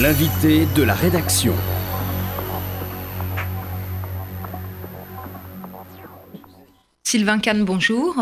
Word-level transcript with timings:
L'invité 0.00 0.66
de 0.76 0.84
la 0.84 0.94
rédaction. 0.94 1.56
Sylvain 7.02 7.40
Kahn, 7.40 7.64
bonjour. 7.64 8.14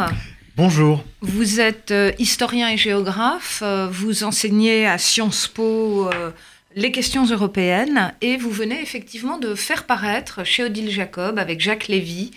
Bonjour. 0.57 1.05
Vous 1.21 1.61
êtes 1.61 1.91
euh, 1.91 2.13
historien 2.19 2.71
et 2.71 2.79
géographe, 2.79 3.61
euh, 3.63 3.89
vous 3.91 4.25
enseignez 4.25 4.87
à 4.87 4.97
Sciences 4.97 5.49
Po 5.49 6.09
euh, 6.09 6.31
les 6.75 6.93
questions 6.93 7.27
européennes 7.27 8.15
et 8.23 8.39
vous 8.39 8.51
venez 8.51 8.81
effectivement 8.81 9.37
de 9.37 9.55
faire 9.55 9.85
paraître 9.85 10.45
chez 10.45 10.65
Odile 10.65 10.91
Jacob 10.91 11.39
avec 11.39 11.61
Jacques 11.61 11.89
Lévy 11.89 12.31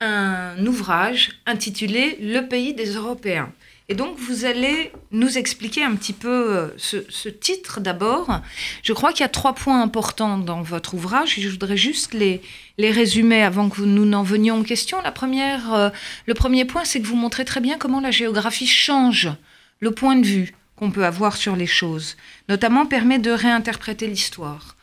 un 0.00 0.64
ouvrage 0.64 1.32
intitulé 1.44 2.18
Le 2.20 2.42
pays 2.42 2.72
des 2.72 2.94
Européens. 2.94 3.50
Et 3.88 3.94
donc, 3.94 4.18
vous 4.18 4.44
allez 4.44 4.90
nous 5.12 5.38
expliquer 5.38 5.84
un 5.84 5.94
petit 5.94 6.12
peu 6.12 6.56
euh, 6.56 6.68
ce, 6.76 7.28
titre 7.28 7.80
d'abord. 7.80 8.40
Je 8.82 8.92
crois 8.92 9.12
qu'il 9.12 9.20
y 9.20 9.24
a 9.24 9.28
trois 9.28 9.54
points 9.54 9.80
importants 9.80 10.38
dans 10.38 10.60
votre 10.62 10.94
ouvrage 10.94 11.36
je 11.38 11.48
voudrais 11.48 11.76
juste 11.76 12.12
les, 12.12 12.42
les 12.78 12.90
résumer 12.90 13.42
avant 13.42 13.68
que 13.68 13.82
nous 13.82 14.04
n'en 14.04 14.24
venions 14.24 14.58
en 14.58 14.62
question. 14.64 15.00
La 15.02 15.12
première, 15.12 15.72
euh, 15.72 15.90
le 16.26 16.34
premier 16.34 16.64
point, 16.64 16.84
c'est 16.84 17.00
que 17.00 17.06
vous 17.06 17.14
montrez 17.14 17.44
très 17.44 17.60
bien 17.60 17.78
comment 17.78 18.00
la 18.00 18.10
géographie 18.10 18.66
change 18.66 19.30
le 19.78 19.92
point 19.92 20.16
de 20.16 20.26
vue 20.26 20.52
qu'on 20.74 20.90
peut 20.90 21.04
avoir 21.04 21.36
sur 21.36 21.54
les 21.54 21.66
choses, 21.66 22.16
notamment 22.48 22.86
permet 22.86 23.18
de 23.18 23.30
réinterpréter 23.30 24.08
l'histoire. 24.08 24.76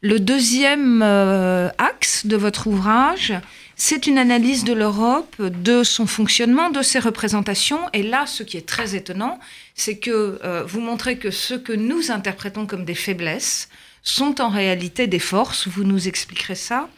Le 0.00 0.20
deuxième 0.20 1.02
euh, 1.02 1.70
axe 1.78 2.26
de 2.26 2.36
votre 2.36 2.66
ouvrage, 2.66 3.32
c'est 3.80 4.08
une 4.08 4.18
analyse 4.18 4.64
de 4.64 4.72
l'Europe, 4.72 5.40
de 5.40 5.84
son 5.84 6.08
fonctionnement, 6.08 6.68
de 6.68 6.82
ses 6.82 6.98
représentations. 6.98 7.78
Et 7.92 8.02
là, 8.02 8.26
ce 8.26 8.42
qui 8.42 8.56
est 8.56 8.66
très 8.66 8.96
étonnant, 8.96 9.38
c'est 9.76 9.98
que 9.98 10.40
euh, 10.44 10.64
vous 10.66 10.80
montrez 10.80 11.16
que 11.16 11.30
ce 11.30 11.54
que 11.54 11.72
nous 11.72 12.10
interprétons 12.10 12.66
comme 12.66 12.84
des 12.84 12.96
faiblesses 12.96 13.68
sont 14.02 14.40
en 14.40 14.48
réalité 14.48 15.06
des 15.06 15.20
forces. 15.20 15.68
Vous 15.68 15.84
nous 15.84 16.08
expliquerez 16.08 16.56
ça. 16.56 16.88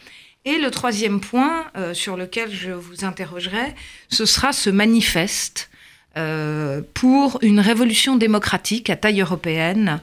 Et 0.47 0.57
le 0.57 0.71
troisième 0.71 1.21
point 1.21 1.67
euh, 1.77 1.93
sur 1.93 2.17
lequel 2.17 2.51
je 2.51 2.71
vous 2.71 3.05
interrogerai, 3.05 3.75
ce 4.09 4.25
sera 4.25 4.55
ce 4.55 4.71
manifeste 4.71 5.69
euh, 6.17 6.81
pour 6.95 7.41
une 7.43 7.61
révolution 7.61 8.17
démocratique 8.17 8.89
à 8.89 8.97
taille 8.97 9.21
européenne 9.21 10.01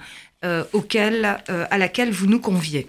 auquel, 0.72 1.26
à 1.26 1.78
laquelle 1.80 2.12
vous 2.12 2.28
nous 2.28 2.40
conviez. 2.40 2.88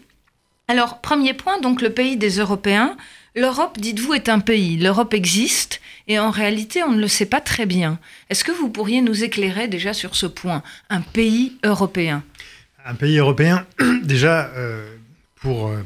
Alors, 0.68 1.00
premier 1.00 1.32
point, 1.32 1.58
donc 1.60 1.80
le 1.80 1.90
pays 1.90 2.18
des 2.18 2.38
Européens. 2.38 2.94
L'Europe, 3.38 3.78
dites-vous, 3.78 4.14
est 4.14 4.28
un 4.28 4.40
pays. 4.40 4.76
L'Europe 4.78 5.14
existe 5.14 5.80
et 6.08 6.18
en 6.18 6.32
réalité, 6.32 6.82
on 6.82 6.90
ne 6.90 7.00
le 7.00 7.06
sait 7.06 7.24
pas 7.24 7.40
très 7.40 7.66
bien. 7.66 8.00
Est-ce 8.30 8.42
que 8.42 8.50
vous 8.50 8.68
pourriez 8.68 9.00
nous 9.00 9.22
éclairer 9.22 9.68
déjà 9.68 9.92
sur 9.92 10.16
ce 10.16 10.26
point? 10.26 10.64
Un 10.90 11.02
pays 11.02 11.56
européen 11.64 12.24
Un 12.84 12.96
pays 12.96 13.16
européen, 13.16 13.64
déjà, 14.02 14.50
euh, 14.56 14.92
pour, 15.36 15.68
euh, 15.68 15.76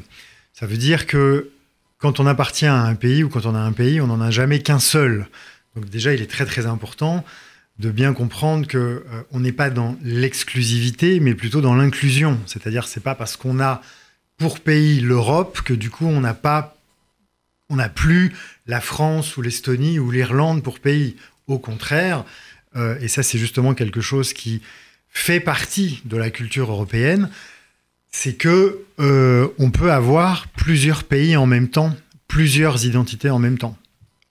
ça 0.51 0.65
veut 0.65 0.77
dire 0.77 1.05
que 1.05 1.51
quand 1.99 2.19
on 2.19 2.25
appartient 2.25 2.65
à 2.65 2.81
un 2.81 2.95
pays 2.95 3.23
ou 3.23 3.29
quand 3.29 3.45
on 3.45 3.53
a 3.53 3.59
un 3.59 3.71
pays, 3.71 4.01
on 4.01 4.07
n'en 4.07 4.19
a 4.19 4.31
jamais 4.31 4.63
qu'un 4.63 4.79
seul. 4.79 5.27
Donc 5.75 5.87
déjà, 5.91 6.11
il 6.11 6.23
est 6.23 6.31
très 6.31 6.47
très 6.47 6.65
important 6.65 7.23
de 7.77 7.91
bien 7.91 8.13
comprendre 8.13 8.65
que 8.65 8.77
euh, 8.79 9.03
on 9.29 9.41
n'est 9.41 9.51
pas 9.51 9.69
dans 9.69 9.95
l'exclusivité, 10.01 11.19
mais 11.19 11.35
plutôt 11.35 11.61
dans 11.61 11.75
l'inclusion. 11.75 12.39
C'est-à-dire, 12.47 12.87
c'est 12.87 13.03
pas 13.03 13.13
parce 13.13 13.37
qu'on 13.37 13.59
a 13.59 13.81
pour 14.37 14.59
pays 14.59 15.01
l'Europe 15.01 15.61
que 15.61 15.75
du 15.75 15.91
coup 15.91 16.07
on 16.07 16.19
n'a 16.19 16.33
pas 16.33 16.77
on 17.73 17.77
n'a 17.77 17.89
plus 17.89 18.31
la 18.67 18.79
France 18.79 19.35
ou 19.35 19.41
l'Estonie 19.41 19.97
ou 19.97 20.11
l'Irlande 20.11 20.61
pour 20.63 20.79
pays. 20.79 21.15
Au 21.47 21.57
contraire, 21.57 22.23
euh, 22.75 22.97
et 23.01 23.07
ça 23.07 23.23
c'est 23.23 23.39
justement 23.39 23.73
quelque 23.73 23.99
chose 23.99 24.31
qui 24.31 24.61
fait 25.09 25.39
partie 25.39 26.01
de 26.05 26.15
la 26.15 26.29
culture 26.29 26.71
européenne, 26.71 27.29
c'est 28.11 28.33
que 28.33 28.79
euh, 28.99 29.47
on 29.57 29.71
peut 29.71 29.91
avoir 29.91 30.47
plusieurs 30.49 31.03
pays 31.03 31.35
en 31.35 31.47
même 31.47 31.67
temps, 31.67 31.95
plusieurs 32.27 32.85
identités 32.85 33.31
en 33.31 33.39
même 33.39 33.57
temps. 33.57 33.75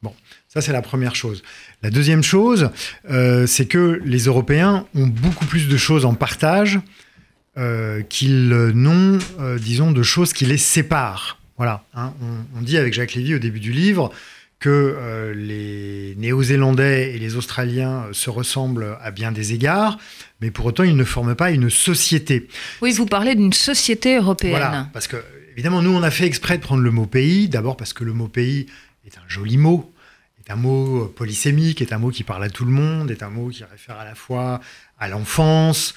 Bon, 0.02 0.14
ça 0.48 0.60
c'est 0.60 0.72
la 0.72 0.82
première 0.82 1.16
chose. 1.16 1.42
La 1.82 1.90
deuxième 1.90 2.22
chose, 2.22 2.70
euh, 3.10 3.48
c'est 3.48 3.66
que 3.66 4.00
les 4.04 4.24
Européens 4.26 4.86
ont 4.94 5.08
beaucoup 5.08 5.46
plus 5.46 5.68
de 5.68 5.76
choses 5.76 6.04
en 6.04 6.14
partage 6.14 6.78
qu'ils 8.08 8.48
n'ont, 8.48 9.18
disons, 9.58 9.92
de 9.92 10.02
choses 10.02 10.32
qui 10.32 10.46
les 10.46 10.56
séparent. 10.56 11.41
Voilà, 11.56 11.84
hein, 11.94 12.14
on, 12.56 12.62
dit 12.62 12.78
avec 12.78 12.94
Jacques 12.94 13.14
Lévy 13.14 13.34
au 13.34 13.38
début 13.38 13.60
du 13.60 13.72
livre 13.72 14.12
que 14.58 14.70
euh, 14.70 15.34
les 15.34 16.14
Néo-Zélandais 16.18 17.14
et 17.14 17.18
les 17.18 17.36
Australiens 17.36 18.06
se 18.12 18.30
ressemblent 18.30 18.96
à 19.02 19.10
bien 19.10 19.32
des 19.32 19.52
égards, 19.52 19.98
mais 20.40 20.50
pour 20.50 20.66
autant 20.66 20.84
ils 20.84 20.96
ne 20.96 21.04
forment 21.04 21.34
pas 21.34 21.50
une 21.50 21.68
société. 21.68 22.48
Oui, 22.80 22.92
vous 22.92 23.06
parlez 23.06 23.34
d'une 23.34 23.52
société 23.52 24.16
européenne. 24.16 24.52
Voilà, 24.52 24.88
parce 24.92 25.08
que 25.08 25.16
évidemment 25.52 25.82
nous 25.82 25.90
on 25.90 26.02
a 26.02 26.10
fait 26.10 26.26
exprès 26.26 26.58
de 26.58 26.62
prendre 26.62 26.82
le 26.82 26.90
mot 26.92 27.06
pays, 27.06 27.48
d'abord 27.48 27.76
parce 27.76 27.92
que 27.92 28.04
le 28.04 28.12
mot 28.12 28.28
pays 28.28 28.66
est 29.04 29.18
un 29.18 29.28
joli 29.28 29.58
mot, 29.58 29.92
est 30.46 30.50
un 30.50 30.56
mot 30.56 31.06
polysémique, 31.06 31.82
est 31.82 31.92
un 31.92 31.98
mot 31.98 32.10
qui 32.10 32.22
parle 32.22 32.44
à 32.44 32.50
tout 32.50 32.64
le 32.64 32.70
monde, 32.70 33.10
est 33.10 33.24
un 33.24 33.30
mot 33.30 33.48
qui 33.48 33.64
réfère 33.64 33.98
à 33.98 34.04
la 34.04 34.14
fois 34.14 34.60
à 35.00 35.08
l'enfance, 35.08 35.94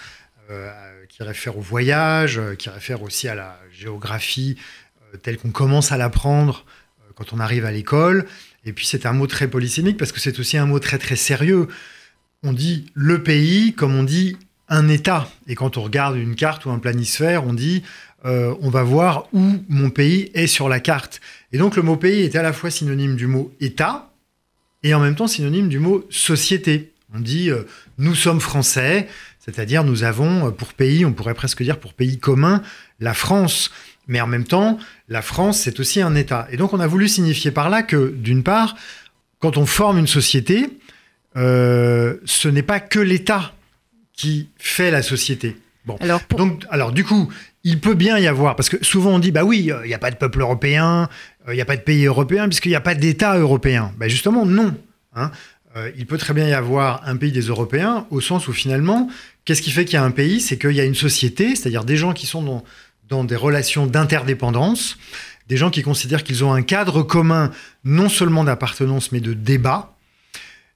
euh, 0.49 0.71
qui 1.07 1.21
réfère 1.21 1.57
au 1.57 1.61
voyage, 1.61 2.41
qui 2.57 2.69
réfère 2.69 3.03
aussi 3.03 3.27
à 3.27 3.35
la 3.35 3.59
géographie 3.71 4.57
tel 5.21 5.37
qu'on 5.37 5.51
commence 5.51 5.91
à 5.91 5.97
l'apprendre 5.97 6.65
euh, 7.01 7.11
quand 7.15 7.33
on 7.33 7.39
arrive 7.39 7.65
à 7.65 7.71
l'école. 7.71 8.25
Et 8.65 8.73
puis 8.73 8.85
c'est 8.85 9.05
un 9.05 9.13
mot 9.13 9.27
très 9.27 9.47
polysémique 9.47 9.97
parce 9.97 10.11
que 10.11 10.19
c'est 10.19 10.39
aussi 10.39 10.57
un 10.57 10.65
mot 10.65 10.79
très 10.79 10.97
très 10.97 11.15
sérieux. 11.15 11.67
On 12.43 12.53
dit 12.53 12.85
le 12.93 13.23
pays 13.23 13.73
comme 13.73 13.95
on 13.95 14.03
dit 14.03 14.37
un 14.69 14.87
État. 14.87 15.29
Et 15.47 15.55
quand 15.55 15.77
on 15.77 15.83
regarde 15.83 16.17
une 16.17 16.35
carte 16.35 16.65
ou 16.65 16.71
un 16.71 16.79
planisphère, 16.79 17.45
on 17.45 17.53
dit 17.53 17.83
euh, 18.25 18.55
on 18.61 18.69
va 18.69 18.83
voir 18.83 19.27
où 19.33 19.63
mon 19.69 19.91
pays 19.91 20.31
est 20.33 20.47
sur 20.47 20.67
la 20.67 20.79
carte. 20.79 21.21
Et 21.51 21.57
donc 21.57 21.75
le 21.75 21.83
mot 21.83 21.95
pays 21.95 22.21
est 22.21 22.35
à 22.35 22.41
la 22.41 22.53
fois 22.53 22.71
synonyme 22.71 23.15
du 23.15 23.27
mot 23.27 23.53
État 23.59 24.11
et 24.81 24.93
en 24.93 24.99
même 24.99 25.15
temps 25.15 25.27
synonyme 25.27 25.69
du 25.69 25.79
mot 25.79 26.05
société. 26.09 26.91
On 27.13 27.19
dit 27.19 27.51
euh, 27.51 27.63
nous 27.99 28.15
sommes 28.15 28.41
français, 28.41 29.07
c'est-à-dire 29.39 29.83
nous 29.83 30.03
avons 30.03 30.51
pour 30.51 30.73
pays, 30.73 31.05
on 31.05 31.13
pourrait 31.13 31.35
presque 31.35 31.61
dire 31.61 31.79
pour 31.79 31.93
pays 31.93 32.17
commun, 32.17 32.63
la 32.99 33.13
France. 33.13 33.69
Mais 34.07 34.21
en 34.21 34.27
même 34.27 34.45
temps, 34.45 34.77
la 35.09 35.21
France, 35.21 35.59
c'est 35.59 35.79
aussi 35.79 36.01
un 36.01 36.15
État. 36.15 36.47
Et 36.51 36.57
donc, 36.57 36.73
on 36.73 36.79
a 36.79 36.87
voulu 36.87 37.07
signifier 37.07 37.51
par 37.51 37.69
là 37.69 37.83
que, 37.83 38.13
d'une 38.15 38.43
part, 38.43 38.75
quand 39.39 39.57
on 39.57 39.65
forme 39.65 39.97
une 39.97 40.07
société, 40.07 40.69
euh, 41.37 42.15
ce 42.25 42.47
n'est 42.47 42.63
pas 42.63 42.79
que 42.79 42.99
l'État 42.99 43.53
qui 44.13 44.49
fait 44.57 44.91
la 44.91 45.01
société. 45.01 45.57
Bon. 45.85 45.97
Alors, 45.99 46.21
donc, 46.37 46.63
alors, 46.69 46.91
du 46.91 47.03
coup, 47.03 47.31
il 47.63 47.79
peut 47.79 47.95
bien 47.95 48.17
y 48.17 48.27
avoir, 48.27 48.55
parce 48.55 48.69
que 48.69 48.83
souvent 48.83 49.11
on 49.11 49.19
dit, 49.19 49.31
bah 49.31 49.43
oui, 49.43 49.71
il 49.83 49.87
n'y 49.87 49.93
a 49.93 49.99
pas 49.99 50.11
de 50.11 50.15
peuple 50.15 50.41
européen, 50.41 51.09
euh, 51.47 51.53
il 51.53 51.55
n'y 51.55 51.61
a 51.61 51.65
pas 51.65 51.77
de 51.77 51.81
pays 51.81 52.05
européen, 52.05 52.47
puisqu'il 52.47 52.69
n'y 52.69 52.75
a 52.75 52.81
pas 52.81 52.95
d'État 52.95 53.37
européen. 53.37 53.91
Bah 53.97 54.07
justement, 54.07 54.45
non. 54.45 54.75
Hein. 55.15 55.31
Euh, 55.75 55.91
il 55.97 56.05
peut 56.05 56.17
très 56.17 56.33
bien 56.33 56.47
y 56.47 56.53
avoir 56.53 57.01
un 57.05 57.17
pays 57.17 57.31
des 57.31 57.41
Européens, 57.41 58.07
au 58.09 58.21
sens 58.21 58.47
où 58.47 58.53
finalement, 58.53 59.09
qu'est-ce 59.43 59.61
qui 59.61 59.71
fait 59.71 59.83
qu'il 59.83 59.95
y 59.95 59.97
a 59.97 60.03
un 60.03 60.11
pays? 60.11 60.39
C'est 60.39 60.57
qu'il 60.57 60.71
y 60.71 60.79
a 60.79 60.85
une 60.85 60.95
société, 60.95 61.55
c'est-à-dire 61.55 61.83
des 61.83 61.97
gens 61.97 62.13
qui 62.13 62.25
sont 62.25 62.41
dans, 62.43 62.63
dans 63.09 63.23
des 63.23 63.35
relations 63.35 63.85
d'interdépendance, 63.87 64.97
des 65.47 65.57
gens 65.57 65.69
qui 65.69 65.83
considèrent 65.83 66.23
qu'ils 66.23 66.43
ont 66.43 66.53
un 66.53 66.63
cadre 66.63 67.03
commun 67.03 67.51
non 67.83 68.09
seulement 68.09 68.43
d'appartenance 68.43 69.11
mais 69.11 69.19
de 69.19 69.33
débat, 69.33 69.95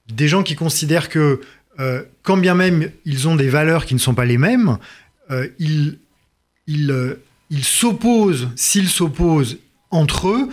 des 0.08 0.28
gens 0.28 0.42
qui 0.42 0.54
considèrent 0.54 1.08
que 1.08 1.40
euh, 1.78 2.02
quand 2.22 2.36
bien 2.36 2.54
même 2.54 2.90
ils 3.04 3.28
ont 3.28 3.36
des 3.36 3.48
valeurs 3.48 3.86
qui 3.86 3.94
ne 3.94 4.00
sont 4.00 4.14
pas 4.14 4.24
les 4.24 4.38
mêmes, 4.38 4.78
euh, 5.30 5.48
ils, 5.58 5.98
euh, 6.68 7.14
ils 7.50 7.64
s'opposent, 7.64 8.48
s'ils 8.56 8.88
s'opposent 8.88 9.58
entre 9.90 10.28
eux, 10.28 10.48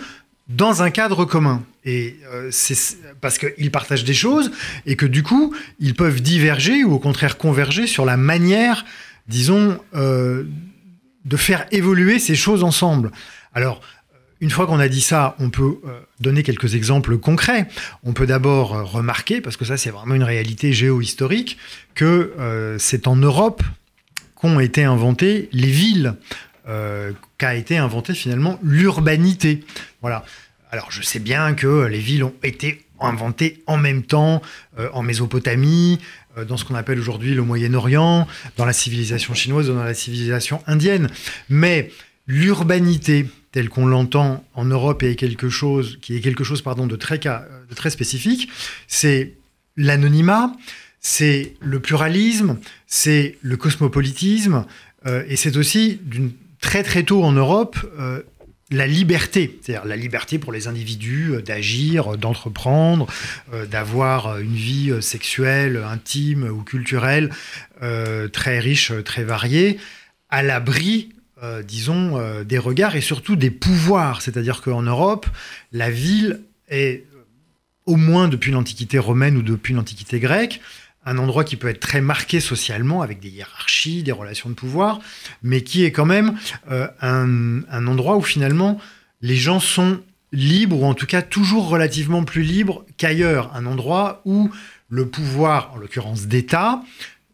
dans 0.48 0.82
un 0.82 0.90
cadre 0.90 1.24
commun. 1.24 1.62
Et 1.84 2.16
c'est 2.50 2.98
parce 3.22 3.38
qu'ils 3.38 3.70
partagent 3.70 4.04
des 4.04 4.14
choses 4.14 4.50
et 4.84 4.94
que 4.94 5.06
du 5.06 5.22
coup, 5.22 5.54
ils 5.78 5.94
peuvent 5.94 6.20
diverger 6.20 6.84
ou 6.84 6.92
au 6.92 6.98
contraire 6.98 7.38
converger 7.38 7.86
sur 7.86 8.04
la 8.04 8.18
manière, 8.18 8.84
disons, 9.26 9.78
de 11.24 11.36
faire 11.36 11.66
évoluer 11.70 12.18
ces 12.18 12.34
choses 12.34 12.64
ensemble. 12.64 13.10
Alors, 13.54 13.80
euh, 14.12 14.18
une 14.40 14.50
fois 14.50 14.66
qu'on 14.66 14.78
a 14.78 14.88
dit 14.88 15.00
ça, 15.00 15.34
on 15.38 15.50
peut 15.50 15.80
euh, 15.84 16.00
donner 16.20 16.42
quelques 16.42 16.74
exemples 16.74 17.18
concrets. 17.18 17.68
On 18.04 18.12
peut 18.12 18.26
d'abord 18.26 18.74
euh, 18.74 18.82
remarquer, 18.82 19.40
parce 19.40 19.56
que 19.56 19.64
ça 19.64 19.76
c'est 19.76 19.90
vraiment 19.90 20.14
une 20.14 20.22
réalité 20.22 20.72
géohistorique, 20.72 21.58
que 21.94 22.76
c'est 22.78 23.08
en 23.08 23.16
Europe 23.16 23.62
qu'ont 24.36 24.60
été 24.60 24.84
inventées 24.84 25.48
les 25.52 25.70
villes, 25.70 26.14
qu'a 27.38 27.54
été 27.56 27.76
inventée 27.76 28.14
finalement 28.14 28.60
l'urbanité. 28.62 29.64
Voilà. 30.00 30.24
Alors 30.70 30.92
je 30.92 31.02
sais 31.02 31.18
bien 31.18 31.54
que 31.54 31.86
les 31.86 31.98
villes 31.98 32.22
ont 32.22 32.34
été 32.44 32.84
inventées 33.00 33.64
en 33.66 33.78
même 33.78 34.04
temps 34.04 34.42
en 34.92 35.02
Mésopotamie, 35.02 35.98
dans 36.46 36.56
ce 36.56 36.64
qu'on 36.64 36.74
appelle 36.74 36.98
aujourd'hui 36.98 37.34
le 37.34 37.42
Moyen-Orient, 37.42 38.26
dans 38.56 38.64
la 38.64 38.72
civilisation 38.72 39.34
chinoise, 39.34 39.68
dans 39.68 39.82
la 39.82 39.94
civilisation 39.94 40.62
indienne. 40.66 41.08
Mais 41.48 41.90
l'urbanité, 42.26 43.26
telle 43.52 43.68
qu'on 43.68 43.86
l'entend 43.86 44.44
en 44.54 44.64
Europe, 44.64 45.02
est 45.02 45.14
quelque 45.16 45.48
chose, 45.48 45.98
qui 46.00 46.16
est 46.16 46.20
quelque 46.20 46.44
chose 46.44 46.62
pardon, 46.62 46.86
de, 46.86 46.96
très, 46.96 47.18
de 47.18 47.74
très 47.74 47.90
spécifique. 47.90 48.48
C'est 48.86 49.34
l'anonymat, 49.76 50.52
c'est 51.00 51.54
le 51.60 51.80
pluralisme, 51.80 52.58
c'est 52.86 53.38
le 53.42 53.56
cosmopolitisme, 53.56 54.64
et 55.06 55.36
c'est 55.36 55.56
aussi 55.56 56.00
d'une 56.02 56.32
très 56.60 56.82
très 56.82 57.04
tôt 57.04 57.24
en 57.24 57.32
Europe 57.32 57.78
la 58.70 58.86
liberté, 58.86 59.58
c'est-à-dire 59.62 59.86
la 59.86 59.96
liberté 59.96 60.38
pour 60.38 60.52
les 60.52 60.66
individus 60.68 61.42
d'agir, 61.44 62.18
d'entreprendre, 62.18 63.06
d'avoir 63.70 64.38
une 64.38 64.54
vie 64.54 64.92
sexuelle, 65.00 65.82
intime 65.88 66.44
ou 66.44 66.62
culturelle 66.64 67.30
très 67.80 68.58
riche, 68.58 68.92
très 69.04 69.24
variée, 69.24 69.78
à 70.28 70.42
l'abri 70.42 71.08
euh, 71.40 71.62
disons, 71.62 72.18
euh, 72.18 72.42
des 72.42 72.58
regards 72.58 72.96
et 72.96 73.00
surtout 73.00 73.36
des 73.36 73.52
pouvoirs. 73.52 74.22
C'est-à-dire 74.22 74.60
qu'en 74.60 74.82
Europe, 74.82 75.24
la 75.70 75.88
ville 75.88 76.40
est, 76.68 77.04
au 77.86 77.94
moins 77.94 78.26
depuis 78.26 78.50
l'Antiquité 78.50 78.98
romaine 78.98 79.36
ou 79.36 79.42
depuis 79.42 79.72
l'Antiquité 79.72 80.18
grecque, 80.18 80.60
un 81.08 81.16
endroit 81.16 81.42
qui 81.42 81.56
peut 81.56 81.68
être 81.68 81.80
très 81.80 82.02
marqué 82.02 82.38
socialement, 82.38 83.00
avec 83.00 83.18
des 83.18 83.30
hiérarchies, 83.30 84.02
des 84.02 84.12
relations 84.12 84.50
de 84.50 84.54
pouvoir, 84.54 85.00
mais 85.42 85.62
qui 85.62 85.84
est 85.84 85.92
quand 85.92 86.04
même 86.04 86.38
euh, 86.70 86.86
un, 87.00 87.86
endroit 87.86 88.16
où 88.16 88.22
finalement 88.22 88.78
les 89.22 89.36
gens 89.36 89.58
sont 89.58 90.00
libres, 90.32 90.82
ou 90.82 90.84
en 90.84 90.94
tout 90.94 91.06
cas 91.06 91.22
toujours 91.22 91.68
relativement 91.68 92.24
plus 92.24 92.42
libres 92.42 92.84
qu'ailleurs. 92.98 93.54
Un 93.56 93.64
endroit 93.64 94.20
où 94.26 94.50
le 94.90 95.08
pouvoir, 95.08 95.72
en 95.74 95.78
l'occurrence 95.78 96.26
d'État, 96.26 96.82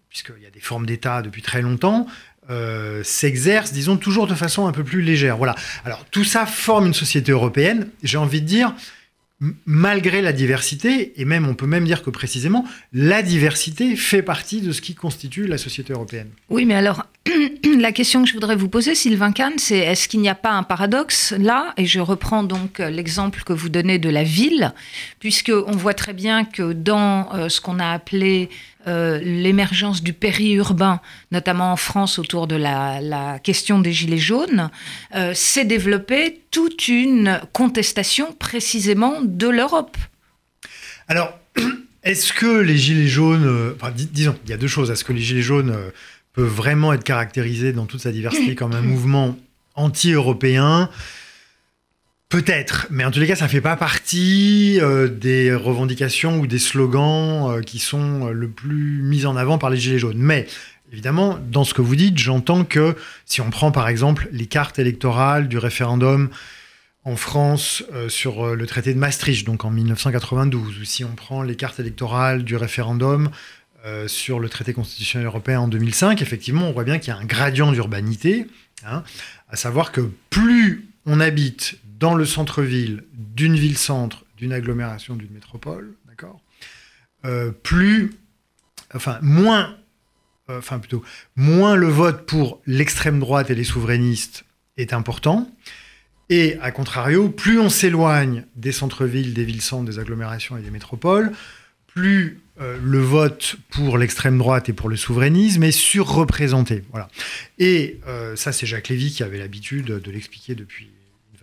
puisqu'il 0.08 0.42
y 0.42 0.46
a 0.46 0.50
des 0.50 0.60
formes 0.60 0.86
d'État 0.86 1.20
depuis 1.20 1.42
très 1.42 1.60
longtemps, 1.60 2.06
euh, 2.50 3.02
s'exerce, 3.02 3.72
disons, 3.72 3.96
toujours 3.96 4.28
de 4.28 4.34
façon 4.34 4.68
un 4.68 4.72
peu 4.72 4.84
plus 4.84 5.02
légère. 5.02 5.36
Voilà. 5.36 5.56
Alors 5.84 6.04
tout 6.10 6.24
ça 6.24 6.46
forme 6.46 6.86
une 6.86 6.94
société 6.94 7.32
européenne. 7.32 7.88
J'ai 8.04 8.18
envie 8.18 8.40
de 8.40 8.46
dire, 8.46 8.72
malgré 9.66 10.22
la 10.22 10.32
diversité, 10.32 11.20
et 11.20 11.24
même 11.24 11.46
on 11.46 11.54
peut 11.54 11.66
même 11.66 11.84
dire 11.84 12.02
que 12.02 12.10
précisément, 12.10 12.64
la 12.92 13.22
diversité 13.22 13.96
fait 13.96 14.22
partie 14.22 14.60
de 14.60 14.72
ce 14.72 14.80
qui 14.80 14.94
constitue 14.94 15.46
la 15.46 15.58
société 15.58 15.92
européenne. 15.92 16.30
Oui, 16.48 16.64
mais 16.64 16.74
alors 16.74 17.06
la 17.78 17.92
question 17.92 18.22
que 18.22 18.28
je 18.28 18.34
voudrais 18.34 18.56
vous 18.56 18.68
poser, 18.68 18.94
Sylvain 18.94 19.32
Kahn, 19.32 19.54
c'est 19.56 19.78
est-ce 19.78 20.08
qu'il 20.08 20.20
n'y 20.20 20.28
a 20.28 20.34
pas 20.34 20.50
un 20.50 20.62
paradoxe 20.62 21.32
là 21.38 21.72
Et 21.76 21.86
je 21.86 22.00
reprends 22.00 22.42
donc 22.42 22.78
l'exemple 22.78 23.42
que 23.44 23.52
vous 23.52 23.68
donnez 23.68 23.98
de 23.98 24.10
la 24.10 24.22
ville, 24.22 24.72
puisque 25.20 25.52
on 25.66 25.72
voit 25.72 25.94
très 25.94 26.12
bien 26.12 26.44
que 26.44 26.72
dans 26.72 27.32
euh, 27.34 27.48
ce 27.48 27.60
qu'on 27.60 27.78
a 27.78 27.88
appelé 27.88 28.50
euh, 28.86 29.20
l'émergence 29.22 30.02
du 30.02 30.12
périurbain, 30.12 31.00
notamment 31.30 31.72
en 31.72 31.76
France 31.76 32.18
autour 32.18 32.46
de 32.46 32.56
la, 32.56 33.38
question 33.42 33.78
des 33.78 33.92
gilets 33.92 34.18
jaunes, 34.18 34.70
euh, 35.14 35.32
s'est 35.34 35.64
développée 35.64 36.42
toute 36.50 36.88
une 36.88 37.40
contestation 37.52 38.32
précisément 38.32 39.22
de 39.22 39.48
l'Europe. 39.48 39.96
Alors, 41.08 41.38
est-ce 42.02 42.34
que 42.34 42.60
les 42.60 42.76
gilets 42.76 43.08
jaunes, 43.08 43.74
enfin, 43.76 43.92
disons, 43.94 44.36
il 44.44 44.50
y 44.50 44.52
a 44.52 44.58
deux 44.58 44.68
choses. 44.68 44.90
Est-ce 44.90 45.04
que 45.04 45.14
les 45.14 45.22
gilets 45.22 45.42
jaunes 45.42 45.74
peuvent 46.34 46.46
vraiment 46.46 46.92
être 46.92 47.04
caractérisés 47.04 47.72
dans 47.72 47.86
toute 47.86 48.00
sa 48.00 48.12
diversité 48.12 48.54
comme 48.54 48.74
un 48.74 48.82
mouvement 48.82 49.36
anti-européen 49.74 50.90
Peut-être, 52.34 52.88
mais 52.90 53.04
en 53.04 53.12
tous 53.12 53.20
les 53.20 53.28
cas, 53.28 53.36
ça 53.36 53.44
ne 53.44 53.50
fait 53.50 53.60
pas 53.60 53.76
partie 53.76 54.80
euh, 54.80 55.06
des 55.06 55.54
revendications 55.54 56.40
ou 56.40 56.48
des 56.48 56.58
slogans 56.58 57.48
euh, 57.48 57.60
qui 57.60 57.78
sont 57.78 58.26
euh, 58.26 58.32
le 58.32 58.48
plus 58.48 59.02
mis 59.02 59.24
en 59.24 59.36
avant 59.36 59.56
par 59.56 59.70
les 59.70 59.76
Gilets 59.76 60.00
jaunes. 60.00 60.18
Mais 60.18 60.48
évidemment, 60.92 61.38
dans 61.52 61.62
ce 61.62 61.74
que 61.74 61.80
vous 61.80 61.94
dites, 61.94 62.18
j'entends 62.18 62.64
que 62.64 62.96
si 63.24 63.40
on 63.40 63.50
prend 63.50 63.70
par 63.70 63.86
exemple 63.86 64.28
les 64.32 64.46
cartes 64.46 64.80
électorales 64.80 65.46
du 65.46 65.58
référendum 65.58 66.28
en 67.04 67.14
France 67.14 67.84
sur 68.08 68.56
le 68.56 68.66
traité 68.66 68.94
de 68.94 68.98
Maastricht, 68.98 69.46
donc 69.46 69.64
en 69.64 69.70
1992, 69.70 70.80
ou 70.80 70.84
si 70.84 71.04
on 71.04 71.14
prend 71.14 71.42
les 71.42 71.54
cartes 71.54 71.78
électorales 71.78 72.42
du 72.42 72.56
référendum 72.56 73.28
sur 74.06 74.40
le 74.40 74.48
traité 74.48 74.72
constitutionnel 74.72 75.26
européen 75.26 75.60
en 75.60 75.68
2005, 75.68 76.22
effectivement, 76.22 76.68
on 76.68 76.72
voit 76.72 76.84
bien 76.84 76.98
qu'il 76.98 77.12
y 77.12 77.16
a 77.16 77.18
un 77.18 77.24
gradient 77.24 77.70
d'urbanité, 77.70 78.46
hein, 78.86 79.02
à 79.48 79.56
savoir 79.56 79.92
que 79.92 80.00
plus 80.30 80.88
on 81.06 81.20
habite 81.20 81.78
dans 81.98 82.14
le 82.14 82.24
centre-ville 82.24 83.04
d'une 83.12 83.56
ville-centre, 83.56 84.24
d'une 84.36 84.52
agglomération, 84.52 85.16
d'une 85.16 85.32
métropole, 85.32 85.94
d'accord 86.06 86.40
euh, 87.24 87.50
Plus, 87.50 88.12
enfin, 88.94 89.18
moins, 89.22 89.76
euh, 90.50 90.58
enfin 90.58 90.78
plutôt, 90.78 91.02
moins 91.36 91.76
le 91.76 91.88
vote 91.88 92.26
pour 92.26 92.60
l'extrême 92.66 93.20
droite 93.20 93.50
et 93.50 93.54
les 93.54 93.64
souverainistes 93.64 94.44
est 94.76 94.92
important. 94.92 95.50
Et 96.30 96.58
à 96.60 96.70
contrario, 96.70 97.28
plus 97.28 97.58
on 97.58 97.68
s'éloigne 97.68 98.44
des 98.56 98.72
centres-villes, 98.72 99.34
des 99.34 99.44
villes-centres, 99.44 99.84
des 99.84 99.98
agglomérations 99.98 100.56
et 100.56 100.62
des 100.62 100.70
métropoles, 100.70 101.32
plus 101.86 102.40
euh, 102.60 102.78
le 102.82 103.00
vote 103.00 103.56
pour 103.70 103.98
l'extrême 103.98 104.38
droite 104.38 104.68
et 104.68 104.72
pour 104.72 104.88
le 104.88 104.96
souverainisme 104.96 105.62
est 105.62 105.72
surreprésenté. 105.72 106.84
Voilà. 106.90 107.08
Et 107.58 108.00
ça, 108.36 108.52
c'est 108.52 108.66
Jacques 108.66 108.88
Lévy 108.88 109.12
qui 109.12 109.22
avait 109.22 109.38
l'habitude 109.38 109.86
de 109.86 110.10
l'expliquer 110.10 110.54
depuis 110.54 110.90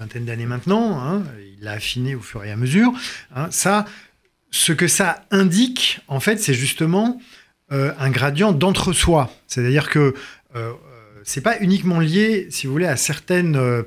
vingtaine 0.02 0.26
d'années 0.26 0.48
maintenant, 0.48 1.00
hein, 1.00 1.24
il 1.56 1.64
l'a 1.64 1.74
affiné 1.74 2.16
au 2.16 2.22
fur 2.22 2.44
et 2.44 2.50
à 2.52 2.56
mesure, 2.56 2.92
hein, 3.36 3.50
ça, 3.52 3.86
ce 4.50 4.74
que 4.74 4.88
ça 4.88 5.26
indique, 5.30 6.00
en 6.08 6.20
fait, 6.20 6.38
c'est 6.38 6.56
justement 6.56 7.22
euh, 7.72 7.94
un 8.00 8.10
gradient 8.10 8.52
d'entre-soi. 8.52 9.32
C'est-à-dire 9.46 9.90
que 9.90 10.00
euh, 10.00 10.14
euh, 10.56 10.74
c'est 11.24 11.42
pas 11.42 11.60
uniquement 11.60 12.00
lié, 12.00 12.48
si 12.50 12.66
vous 12.66 12.74
voulez, 12.74 12.88
à 12.88 12.98
certaines 12.98 13.86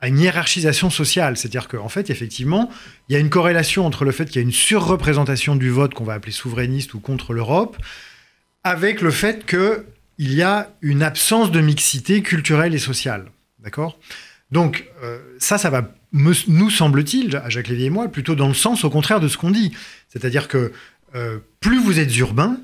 à 0.00 0.08
une 0.08 0.18
hiérarchisation 0.18 0.90
sociale. 0.90 1.36
C'est-à-dire 1.36 1.68
qu'en 1.68 1.88
fait, 1.88 2.10
effectivement, 2.10 2.70
il 3.08 3.14
y 3.14 3.16
a 3.16 3.18
une 3.18 3.30
corrélation 3.30 3.86
entre 3.86 4.04
le 4.04 4.12
fait 4.12 4.26
qu'il 4.26 4.36
y 4.36 4.38
a 4.38 4.42
une 4.42 4.52
surreprésentation 4.52 5.56
du 5.56 5.70
vote 5.70 5.94
qu'on 5.94 6.04
va 6.04 6.14
appeler 6.14 6.32
souverainiste 6.32 6.94
ou 6.94 7.00
contre 7.00 7.32
l'Europe, 7.32 7.76
avec 8.62 9.00
le 9.00 9.10
fait 9.10 9.46
qu'il 9.46 9.84
y 10.18 10.42
a 10.42 10.70
une 10.82 11.02
absence 11.02 11.50
de 11.50 11.60
mixité 11.60 12.22
culturelle 12.22 12.74
et 12.74 12.78
sociale. 12.78 13.26
D'accord? 13.62 13.98
Donc 14.50 14.86
euh, 15.02 15.18
ça, 15.38 15.58
ça 15.58 15.70
va, 15.70 15.94
nous 16.12 16.70
semble-t-il, 16.70 17.36
à 17.36 17.48
Jacques 17.48 17.68
Lévy 17.68 17.86
et 17.86 17.90
moi, 17.90 18.08
plutôt 18.08 18.34
dans 18.34 18.48
le 18.48 18.54
sens 18.54 18.84
au 18.84 18.90
contraire 18.90 19.20
de 19.20 19.28
ce 19.28 19.36
qu'on 19.36 19.50
dit. 19.50 19.72
C'est-à-dire 20.08 20.48
que 20.48 20.72
euh, 21.14 21.38
plus 21.60 21.80
vous 21.80 21.98
êtes 21.98 22.16
urbain, 22.16 22.58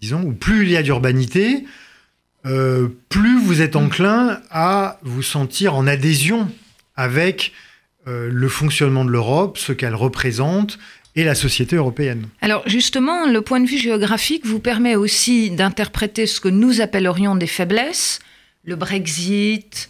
disons, 0.00 0.22
ou 0.22 0.32
plus 0.32 0.64
il 0.64 0.70
y 0.70 0.76
a 0.76 0.82
d'urbanité, 0.82 1.64
euh, 2.46 2.88
plus 3.08 3.40
vous 3.40 3.62
êtes 3.62 3.76
enclin 3.76 4.40
à 4.50 4.98
vous 5.02 5.22
sentir 5.22 5.74
en 5.74 5.86
adhésion 5.86 6.48
avec 6.96 7.52
le 8.06 8.48
fonctionnement 8.48 9.02
de 9.02 9.10
l'Europe, 9.10 9.56
ce 9.56 9.72
qu'elle 9.72 9.94
représente 9.94 10.78
et 11.16 11.24
la 11.24 11.34
société 11.34 11.76
européenne. 11.76 12.26
Alors 12.40 12.62
justement, 12.68 13.26
le 13.26 13.40
point 13.40 13.60
de 13.60 13.66
vue 13.66 13.78
géographique 13.78 14.44
vous 14.44 14.60
permet 14.60 14.96
aussi 14.96 15.50
d'interpréter 15.50 16.26
ce 16.26 16.40
que 16.40 16.48
nous 16.48 16.80
appellerions 16.80 17.36
des 17.36 17.46
faiblesses, 17.46 18.18
le 18.64 18.76
Brexit, 18.76 19.88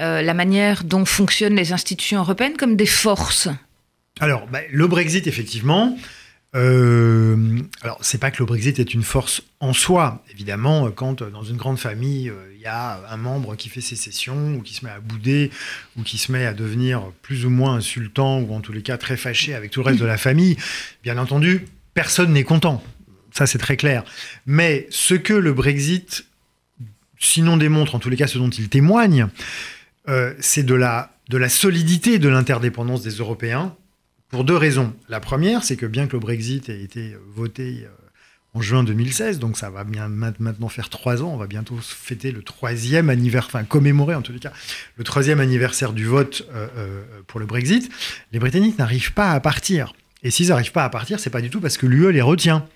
euh, 0.00 0.20
la 0.20 0.34
manière 0.34 0.84
dont 0.84 1.04
fonctionnent 1.04 1.56
les 1.56 1.72
institutions 1.72 2.18
européennes 2.18 2.56
comme 2.56 2.76
des 2.76 2.86
forces 2.86 3.48
Alors, 4.20 4.46
bah, 4.48 4.60
le 4.70 4.86
Brexit, 4.86 5.26
effectivement. 5.26 5.96
Euh, 6.56 7.36
alors, 7.82 7.98
c'est 8.00 8.18
pas 8.18 8.30
que 8.30 8.38
le 8.38 8.46
Brexit 8.46 8.78
est 8.78 8.94
une 8.94 9.02
force 9.02 9.42
en 9.60 9.74
soi. 9.74 10.24
Évidemment, 10.32 10.90
quand 10.90 11.22
dans 11.22 11.42
une 11.42 11.56
grande 11.56 11.78
famille, 11.78 12.30
euh, 12.30 12.52
il 12.54 12.60
y 12.62 12.66
a 12.66 13.02
un 13.10 13.16
membre 13.18 13.56
qui 13.56 13.68
fait 13.68 13.82
sécession, 13.82 14.54
ou 14.54 14.62
qui 14.62 14.74
se 14.74 14.84
met 14.84 14.90
à 14.90 15.00
bouder, 15.00 15.50
ou 15.96 16.02
qui 16.02 16.16
se 16.16 16.32
met 16.32 16.46
à 16.46 16.54
devenir 16.54 17.02
plus 17.20 17.44
ou 17.44 17.50
moins 17.50 17.74
insultant, 17.74 18.40
ou 18.40 18.54
en 18.54 18.60
tous 18.60 18.72
les 18.72 18.82
cas 18.82 18.96
très 18.96 19.16
fâché 19.16 19.54
avec 19.54 19.70
tout 19.70 19.80
le 19.80 19.86
reste 19.86 20.00
de 20.00 20.06
la 20.06 20.16
famille, 20.16 20.56
bien 21.02 21.18
entendu, 21.18 21.66
personne 21.94 22.32
n'est 22.32 22.44
content. 22.44 22.82
Ça, 23.32 23.46
c'est 23.46 23.58
très 23.58 23.76
clair. 23.76 24.02
Mais 24.46 24.86
ce 24.88 25.14
que 25.14 25.34
le 25.34 25.52
Brexit, 25.52 26.24
sinon 27.18 27.58
démontre, 27.58 27.94
en 27.94 27.98
tous 27.98 28.08
les 28.08 28.16
cas 28.16 28.26
ce 28.26 28.38
dont 28.38 28.48
il 28.48 28.70
témoigne, 28.70 29.28
euh, 30.08 30.32
c'est 30.40 30.62
de 30.62 30.74
la, 30.74 31.12
de 31.28 31.36
la 31.36 31.50
solidité 31.50 32.18
de 32.18 32.28
l'interdépendance 32.28 33.02
des 33.02 33.10
Européens 33.10 33.76
pour 34.28 34.44
deux 34.44 34.56
raisons. 34.56 34.92
La 35.08 35.20
première, 35.20 35.64
c'est 35.64 35.76
que 35.76 35.86
bien 35.86 36.06
que 36.06 36.12
le 36.12 36.18
Brexit 36.18 36.68
ait 36.68 36.82
été 36.82 37.16
voté 37.34 37.84
euh, 37.84 37.88
en 38.54 38.60
juin 38.60 38.84
2016, 38.84 39.38
donc 39.38 39.56
ça 39.56 39.70
va 39.70 39.84
bien 39.84 40.08
maintenant 40.08 40.68
faire 40.68 40.88
trois 40.88 41.22
ans, 41.22 41.28
on 41.28 41.36
va 41.36 41.46
bientôt 41.46 41.76
fêter 41.80 42.32
le 42.32 42.42
troisième 42.42 43.10
anniversaire, 43.10 43.50
enfin 43.54 43.64
commémorer 43.64 44.14
en 44.14 44.22
les 44.28 44.38
cas, 44.38 44.52
le 44.96 45.04
troisième 45.04 45.40
anniversaire 45.40 45.92
du 45.92 46.06
vote 46.06 46.48
euh, 46.54 47.02
pour 47.26 47.38
le 47.38 47.46
Brexit, 47.46 47.90
les 48.32 48.38
Britanniques 48.38 48.78
n'arrivent 48.78 49.12
pas 49.12 49.32
à 49.32 49.40
partir. 49.40 49.92
Et 50.22 50.30
s'ils 50.30 50.48
n'arrivent 50.48 50.72
pas 50.72 50.84
à 50.84 50.88
partir, 50.88 51.20
c'est 51.20 51.30
pas 51.30 51.42
du 51.42 51.50
tout 51.50 51.60
parce 51.60 51.76
que 51.76 51.86
l'UE 51.86 52.12
les 52.12 52.22
retient 52.22 52.66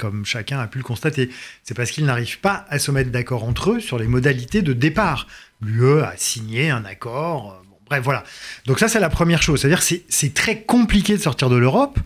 comme 0.00 0.24
chacun 0.24 0.58
a 0.58 0.66
pu 0.66 0.78
le 0.78 0.84
constater. 0.84 1.30
C'est 1.62 1.74
parce 1.74 1.90
qu'ils 1.90 2.06
n'arrivent 2.06 2.40
pas 2.40 2.64
à 2.70 2.78
se 2.78 2.90
mettre 2.90 3.10
d'accord 3.10 3.44
entre 3.44 3.72
eux 3.72 3.80
sur 3.80 3.98
les 3.98 4.08
modalités 4.08 4.62
de 4.62 4.72
départ 4.72 5.26
l'UE 5.60 6.00
a 6.00 6.14
signé 6.16 6.70
un 6.70 6.84
accord. 6.84 7.62
Bref, 7.90 8.04
voilà. 8.04 8.24
Donc 8.66 8.78
ça, 8.78 8.88
c'est 8.88 9.00
la 9.00 9.10
première 9.10 9.42
chose. 9.42 9.60
C'est-à-dire 9.60 9.84
que 9.84 9.94
c'est 10.08 10.32
très 10.32 10.62
compliqué 10.62 11.16
de 11.16 11.22
sortir 11.22 11.50
de 11.50 11.56
l'Europe, 11.56 11.98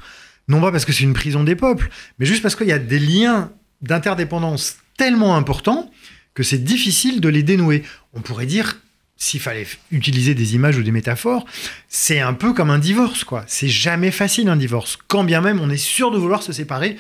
non 0.48 0.60
pas 0.60 0.72
parce 0.72 0.86
que 0.86 0.92
c'est 0.92 1.04
une 1.04 1.12
prison 1.12 1.44
des 1.44 1.56
peuples, 1.56 1.90
mais 2.18 2.26
juste 2.26 2.42
parce 2.42 2.56
qu'il 2.56 2.66
y 2.66 2.72
a 2.72 2.78
des 2.78 2.98
liens 2.98 3.52
d'interdépendance 3.82 4.78
tellement 4.96 5.36
importants 5.36 5.90
que 6.32 6.42
c'est 6.42 6.64
difficile 6.64 7.20
de 7.20 7.28
les 7.28 7.42
dénouer. 7.42 7.84
On 8.14 8.22
pourrait 8.22 8.46
dire, 8.46 8.80
s'il 9.16 9.40
fallait 9.40 9.66
utiliser 9.90 10.34
des 10.34 10.54
images 10.54 10.78
ou 10.78 10.82
des 10.82 10.90
métaphores, 10.90 11.44
c'est 11.88 12.20
un 12.20 12.32
peu 12.32 12.54
comme 12.54 12.70
un 12.70 12.78
divorce, 12.78 13.22
quoi. 13.22 13.44
C'est 13.46 13.68
jamais 13.68 14.10
facile 14.10 14.48
un 14.48 14.56
divorce. 14.56 14.98
Quand 15.06 15.22
bien 15.22 15.42
même 15.42 15.60
on 15.60 15.68
est 15.68 15.76
sûr 15.76 16.10
de 16.10 16.18
vouloir 16.18 16.42
se 16.42 16.52
séparer, 16.52 16.96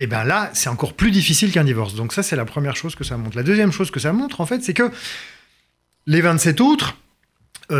et 0.00 0.04
eh 0.04 0.06
bien 0.06 0.22
là, 0.22 0.50
c'est 0.52 0.68
encore 0.68 0.92
plus 0.92 1.10
difficile 1.10 1.50
qu'un 1.50 1.64
divorce. 1.64 1.94
Donc 1.94 2.12
ça, 2.12 2.22
c'est 2.22 2.36
la 2.36 2.44
première 2.44 2.76
chose 2.76 2.94
que 2.94 3.02
ça 3.02 3.16
montre. 3.16 3.36
La 3.36 3.42
deuxième 3.42 3.72
chose 3.72 3.90
que 3.90 3.98
ça 3.98 4.12
montre, 4.12 4.40
en 4.40 4.46
fait, 4.46 4.62
c'est 4.62 4.74
que 4.74 4.92
les 6.06 6.20
27 6.20 6.60
autres 6.60 6.96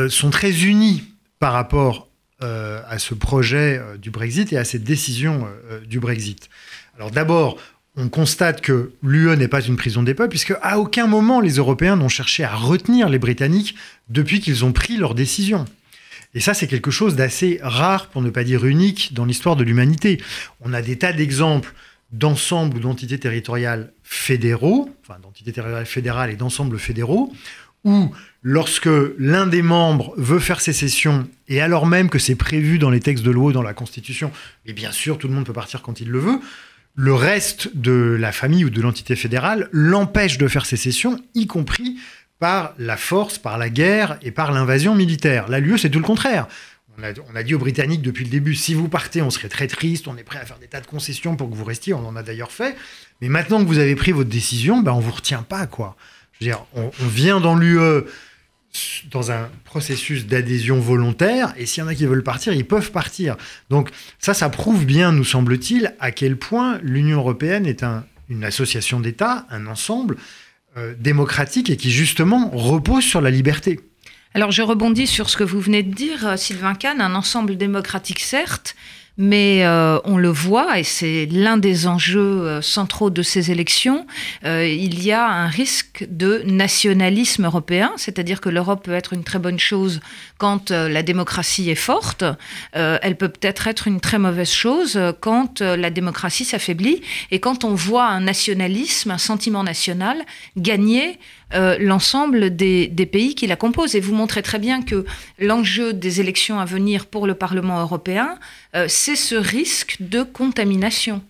sont 0.09 0.31
très 0.31 0.65
unis 0.65 1.05
par 1.39 1.53
rapport 1.53 2.09
à 2.41 2.99
ce 2.99 3.15
projet 3.15 3.81
du 4.01 4.11
Brexit 4.11 4.53
et 4.53 4.59
à 4.59 4.65
cette 4.65 4.85
décision 4.85 5.47
du 5.87 5.99
Brexit. 6.01 6.49
Alors 6.97 7.11
d'abord, 7.11 7.59
on 7.97 8.09
constate 8.09 8.61
que 8.61 8.93
l'UE 9.03 9.37
n'est 9.37 9.49
pas 9.49 9.61
une 9.61 9.77
prison 9.77 10.05
des 10.05 10.15
peuples, 10.15 10.31
puisque 10.31 10.55
à 10.63 10.79
aucun 10.79 11.09
moment 11.09 11.41
les 11.41 11.57
Européens 11.57 11.97
n'ont 11.97 12.09
cherché 12.09 12.45
à 12.45 12.55
retenir 12.55 13.09
les 13.09 13.19
Britanniques 13.19 13.75
depuis 14.09 14.41
qu'ils 14.41 14.65
ont 14.65 14.73
pris 14.73 14.97
leur 14.97 15.15
décision. 15.15 15.65
Et 16.35 16.41
ça, 16.41 16.55
c'est 16.55 16.69
quelque 16.69 16.91
chose 16.91 17.17
d'assez 17.17 17.59
rare, 17.63 18.07
pour 18.09 18.23
ne 18.23 18.31
pas 18.31 18.45
dire 18.45 18.67
unique, 18.67 19.15
dans 19.15 19.25
l'histoire 19.25 19.57
de 19.57 19.65
l'humanité. 19.65 20.21
On 20.61 20.73
a 20.75 20.83
des 20.83 20.97
tas 20.97 21.13
d'exemples 21.13 21.75
d'ensembles 22.13 22.77
ou 22.77 22.81
d'entités 22.81 23.19
territoriales 23.19 23.93
fédéraux, 24.05 24.95
enfin 25.03 25.19
d'entités 25.21 25.53
territoriales 25.53 25.87
fédérales 25.87 26.31
et 26.31 26.37
d'ensembles 26.37 26.79
fédéraux, 26.79 27.33
où 27.85 28.11
lorsque 28.43 28.89
l'un 29.19 29.47
des 29.47 29.63
membres 29.63 30.15
veut 30.17 30.39
faire 30.39 30.61
sécession, 30.61 31.29
et 31.49 31.61
alors 31.61 31.87
même 31.87 32.09
que 32.11 32.19
c'est 32.19 32.35
prévu 32.35 32.79
dans 32.79 32.91
les 32.91 33.01
textes 33.01 33.25
de 33.25 33.31
loi 33.31 33.51
ou 33.51 33.53
dans 33.53 33.63
la 33.63 33.75
Constitution, 33.75 34.31
et 34.67 34.73
bien 34.73 34.93
sûr 34.93 35.19
tout 35.19 35.29
le 35.29 35.35
monde 35.35 35.47
peut 35.47 35.53
partir 35.53 35.83
quand 35.83 36.01
il 36.01 36.11
le 36.11 36.19
veut, 36.19 36.41
le 36.95 37.15
reste 37.15 37.77
de 37.77 38.17
la 38.19 38.33
famille 38.33 38.65
ou 38.65 38.71
de 38.71 38.81
l'entité 38.81 39.15
fédérale 39.15 39.69
l'empêche 39.71 40.37
de 40.39 40.49
faire 40.49 40.67
sécession, 40.67 41.23
y 41.35 41.47
compris 41.47 41.97
par 42.39 42.75
la 42.79 42.97
force, 42.97 43.39
par 43.39 43.59
la 43.59 43.69
guerre 43.69 44.19
et 44.23 44.31
par 44.31 44.53
l'invasion 44.53 44.95
militaire. 44.95 45.49
Là, 45.49 45.61
l'UE, 45.61 45.79
c'est 45.79 45.91
tout 45.91 45.99
le 45.99 46.05
contraire. 46.05 46.49
On 47.01 47.37
a, 47.37 47.43
dit 47.45 47.55
aux 47.55 47.61
Britanniques 47.61 48.03
depuis 48.03 48.25
le 48.25 48.31
début, 48.31 48.57
si 48.57 48.75
vous 48.75 48.89
partez, 48.89 49.23
on 49.23 49.31
serait 49.31 49.49
très 49.49 49.69
triste, 49.69 50.09
on 50.09 50.17
est 50.17 50.25
prêt 50.25 50.41
à 50.41 50.45
faire 50.45 50.59
des 50.59 50.67
tas 50.67 50.81
de 50.81 50.87
concessions 50.87 51.37
pour 51.37 51.49
que 51.49 51.55
vous 51.55 51.65
restiez, 51.65 51.95
on 51.95 52.05
en 52.05 52.17
a 52.17 52.25
d'ailleurs 52.25 52.51
fait. 52.51 52.75
Mais 53.21 53.29
maintenant 53.29 53.61
que 53.61 53.69
vous 53.69 53.79
avez 53.79 53.95
pris 53.95 54.11
votre 54.11 54.31
décision, 54.31 54.81
ben, 54.81 54.91
on 54.91 54.99
vous 54.99 55.13
retient 55.13 55.43
pas, 55.43 55.69
quoi. 55.69 55.97
On, 56.75 56.91
vient 57.01 57.41
dans 57.41 57.57
l'UE 57.57 58.05
dans 59.11 59.33
un 59.33 59.49
processus 59.65 60.27
d'adhésion 60.27 60.79
volontaire, 60.79 61.55
et 61.57 61.67
s'il 61.67 61.83
y 61.83 61.87
en 61.87 61.89
a 61.89 61.95
qui 61.95 62.07
veulent 62.07 62.23
partir, 62.23 62.53
ils 62.53 62.67
peuvent 62.67 62.93
partir. 62.93 63.37
Donc 63.71 63.91
ça, 64.19 64.35
ça 64.35 64.49
prouve 64.51 64.85
bien, 64.85 65.11
nous 65.13 65.25
semble-t-il, 65.25 65.95
à 66.01 66.13
quel 66.13 66.37
point 66.37 66.79
l'Union 66.83 67.19
européenne 67.19 67.67
est 67.67 67.85
une 68.29 68.45
association 68.45 69.01
d'États, 69.01 69.47
un 69.51 69.67
ensemble, 69.67 70.17
euh, 70.77 70.95
démocratique 70.99 71.71
et 71.71 71.77
qui 71.77 71.91
justement 71.91 72.51
repose 72.51 73.03
sur 73.03 73.21
la 73.21 73.31
liberté. 73.31 73.81
Alors 74.35 74.53
je 74.53 74.63
rebondis 74.63 75.07
sur 75.07 75.31
ce 75.31 75.37
que 75.37 75.45
vous 75.45 75.61
venez 75.61 75.83
de 75.83 75.93
dire, 75.93 76.27
euh, 76.27 76.37
Sylvain 76.37 76.75
Kahn, 76.75 77.01
un 77.01 77.15
ensemble 77.15 77.57
démocratique 77.57 78.21
certes, 78.21 78.77
mais 79.19 79.65
euh, 79.65 79.99
on 80.05 80.17
le 80.17 80.29
voit, 80.29 80.79
et 80.79 80.85
c'est 80.85 81.27
l'un 81.27 81.57
des 81.57 81.89
enjeux 81.89 82.21
euh, 82.21 82.63
centraux 82.63 83.11
de 83.11 83.23
ces 83.23 83.51
élections, 83.51 84.07
euh, 84.45 84.65
il 84.65 85.05
y 85.05 85.11
a 85.11 85.29
un 85.29 85.49
risque 85.49 86.07
de 86.09 86.43
nationalisme 86.47 87.45
européen, 87.45 87.91
c'est-à-dire 87.97 88.41
que 88.41 88.49
l'Europe 88.49 88.85
peut 88.85 88.95
être 88.95 89.13
une 89.13 89.25
très 89.25 89.41
bonne 89.41 89.59
chose 89.59 90.01
quand 90.39 90.71
la 90.71 91.03
démocratie 91.03 91.69
est 91.69 91.75
forte, 91.75 92.23
elle 92.73 93.17
peut 93.17 93.29
peut-être 93.29 93.67
être 93.67 93.89
une 93.89 93.99
très 93.99 94.21
mauvaise 94.21 94.53
chose 94.53 95.01
quand 95.21 95.61
la 95.61 95.91
démocratie 95.91 96.45
s'affaiblit, 96.45 97.03
et 97.33 97.41
quand 97.41 97.65
on 97.65 97.75
voit 97.75 98.07
un 98.07 98.21
nationalisme, 98.21 99.11
un 99.11 99.19
sentiment 99.19 99.65
national 99.65 100.25
gagner 100.57 101.19
l'ensemble 101.53 102.55
des, 102.55 103.09
pays 103.11 103.35
qui 103.35 103.49
la 103.49 103.57
composent. 103.57 103.97
Et 103.97 104.01
vous 104.01 104.15
montrez 104.15 104.43
très 104.43 104.61
bien 104.61 104.83
que 104.83 105.05
l'enjeu 105.41 105.93
des 105.93 106.21
élections 106.21 106.61
à 106.61 106.65
venir 106.65 107.07
pour 107.07 107.27
le 107.27 107.35
Parlement 107.35 107.81
européen, 107.81 108.39
c'est 109.09 109.17
ce 109.17 109.37
risque 109.37 109.97
de 110.01 110.23
contamination. 110.23 111.23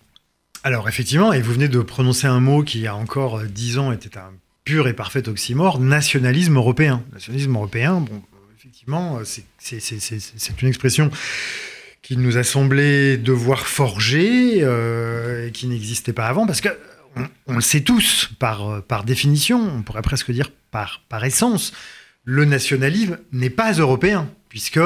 Alors 0.65 0.89
effectivement, 0.89 1.31
et 1.31 1.41
vous 1.41 1.53
venez 1.53 1.69
de 1.69 1.79
prononcer 1.79 2.27
un 2.27 2.41
mot 2.41 2.61
qui, 2.61 2.79
il 2.79 2.81
y 2.81 2.87
a 2.87 2.95
encore 2.95 3.37
euh, 3.37 3.45
dix 3.45 3.77
ans, 3.77 3.93
était 3.93 4.17
un 4.17 4.33
pur 4.65 4.89
et 4.89 4.93
parfait 4.93 5.29
oxymore, 5.29 5.79
nationalisme 5.79 6.57
européen. 6.57 7.05
Nationalisme 7.13 7.55
européen, 7.55 8.01
bon, 8.01 8.21
effectivement, 8.57 9.19
c'est 9.57 10.61
une 10.61 10.67
expression 10.67 11.09
qu'il 12.01 12.19
nous 12.19 12.37
a 12.37 12.43
semblé 12.43 13.15
devoir 13.15 13.65
forger 13.65 14.59
et 14.59 15.51
qui 15.53 15.67
n'existait 15.67 16.11
pas 16.11 16.27
avant, 16.27 16.45
parce 16.45 16.59
que 16.59 16.77
on, 17.47 17.55
le 17.55 17.61
sait 17.61 17.81
tous 17.81 18.29
par, 18.39 18.83
par 18.83 19.05
définition, 19.05 19.57
on 19.57 19.83
pourrait 19.83 20.01
presque 20.01 20.31
dire 20.31 20.51
par, 20.69 21.01
par 21.07 21.23
essence, 21.23 21.71
le 22.25 22.43
nationalisme 22.43 23.19
n'est 23.31 23.49
pas 23.49 23.71
européen, 23.71 24.29
puisque 24.49 24.81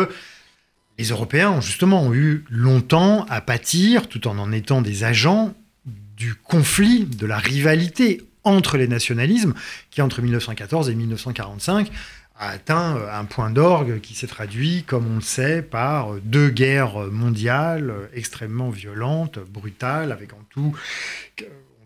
les 0.97 1.05
Européens 1.05 1.51
ont 1.51 1.61
justement 1.61 2.13
eu 2.13 2.45
longtemps 2.49 3.25
à 3.29 3.41
pâtir, 3.41 4.07
tout 4.07 4.27
en 4.27 4.37
en 4.37 4.51
étant 4.51 4.81
des 4.81 5.03
agents, 5.03 5.53
du 5.85 6.35
conflit, 6.35 7.05
de 7.05 7.25
la 7.25 7.37
rivalité 7.37 8.21
entre 8.43 8.77
les 8.77 8.87
nationalismes, 8.87 9.53
qui 9.89 10.01
entre 10.01 10.21
1914 10.21 10.89
et 10.89 10.95
1945 10.95 11.91
a 12.35 12.49
atteint 12.49 12.97
un 13.11 13.25
point 13.25 13.51
d'orgue 13.51 13.99
qui 14.01 14.15
s'est 14.15 14.27
traduit, 14.27 14.83
comme 14.83 15.07
on 15.11 15.15
le 15.15 15.21
sait, 15.21 15.61
par 15.61 16.15
deux 16.23 16.49
guerres 16.49 17.11
mondiales 17.11 17.93
extrêmement 18.13 18.69
violentes, 18.69 19.39
brutales, 19.39 20.11
avec 20.11 20.33
en 20.33 20.41
tout 20.49 20.75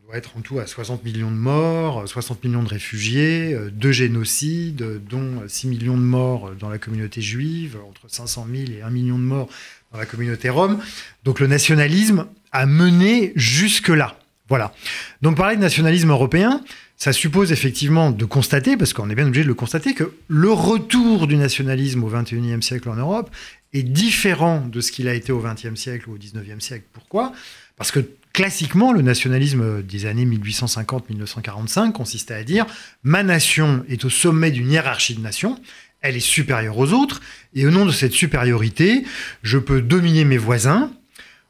doit 0.07 0.15
être 0.15 0.37
en 0.37 0.41
tout 0.41 0.57
à 0.59 0.65
60 0.65 1.03
millions 1.03 1.29
de 1.29 1.35
morts, 1.35 2.07
60 2.07 2.41
millions 2.45 2.63
de 2.63 2.69
réfugiés, 2.69 3.53
euh, 3.53 3.69
deux 3.69 3.91
génocides, 3.91 5.01
dont 5.09 5.43
6 5.45 5.67
millions 5.67 5.97
de 5.97 6.01
morts 6.01 6.51
dans 6.57 6.69
la 6.69 6.77
communauté 6.77 7.19
juive, 7.21 7.77
entre 7.89 8.09
500 8.09 8.47
000 8.49 8.79
et 8.79 8.81
1 8.81 8.89
million 8.89 9.19
de 9.19 9.23
morts 9.23 9.49
dans 9.91 9.99
la 9.99 10.05
communauté 10.05 10.49
rome. 10.49 10.79
Donc 11.25 11.41
le 11.41 11.47
nationalisme 11.47 12.25
a 12.53 12.65
mené 12.65 13.33
jusque-là. 13.35 14.17
Voilà. 14.47 14.73
Donc 15.21 15.35
parler 15.35 15.57
de 15.57 15.61
nationalisme 15.61 16.09
européen, 16.09 16.63
ça 16.95 17.11
suppose 17.11 17.51
effectivement 17.51 18.11
de 18.11 18.23
constater, 18.23 18.77
parce 18.77 18.93
qu'on 18.93 19.09
est 19.09 19.15
bien 19.15 19.27
obligé 19.27 19.43
de 19.43 19.49
le 19.49 19.55
constater, 19.55 19.93
que 19.93 20.13
le 20.29 20.51
retour 20.53 21.27
du 21.27 21.35
nationalisme 21.35 22.05
au 22.05 22.09
XXIe 22.09 22.63
siècle 22.63 22.87
en 22.87 22.95
Europe 22.95 23.29
est 23.73 23.83
différent 23.83 24.65
de 24.65 24.79
ce 24.79 24.93
qu'il 24.93 25.09
a 25.09 25.13
été 25.13 25.33
au 25.33 25.41
XXe 25.41 25.75
siècle 25.75 26.09
ou 26.09 26.13
au 26.13 26.17
XIXe 26.17 26.63
siècle. 26.63 26.85
Pourquoi? 26.93 27.33
Parce 27.75 27.91
que 27.91 27.99
classiquement, 28.37 28.93
le 28.93 29.01
nationalisme 29.01 29.81
des 29.81 30.05
années 30.05 30.27
1850-1945 30.27 31.91
consistait 31.91 32.35
à 32.35 32.43
dire 32.43 32.67
ma 33.01 33.23
nation 33.23 33.83
est 33.89 34.05
au 34.05 34.11
sommet 34.11 34.51
d'une 34.51 34.71
hiérarchie 34.71 35.15
de 35.15 35.21
nations, 35.21 35.59
elle 36.01 36.15
est 36.15 36.19
supérieure 36.19 36.77
aux 36.77 36.93
autres, 36.93 37.19
et 37.55 37.65
au 37.65 37.71
nom 37.71 37.83
de 37.83 37.91
cette 37.91 38.11
supériorité, 38.11 39.03
je 39.41 39.57
peux 39.57 39.81
dominer 39.81 40.23
mes 40.23 40.37
voisins, 40.37 40.91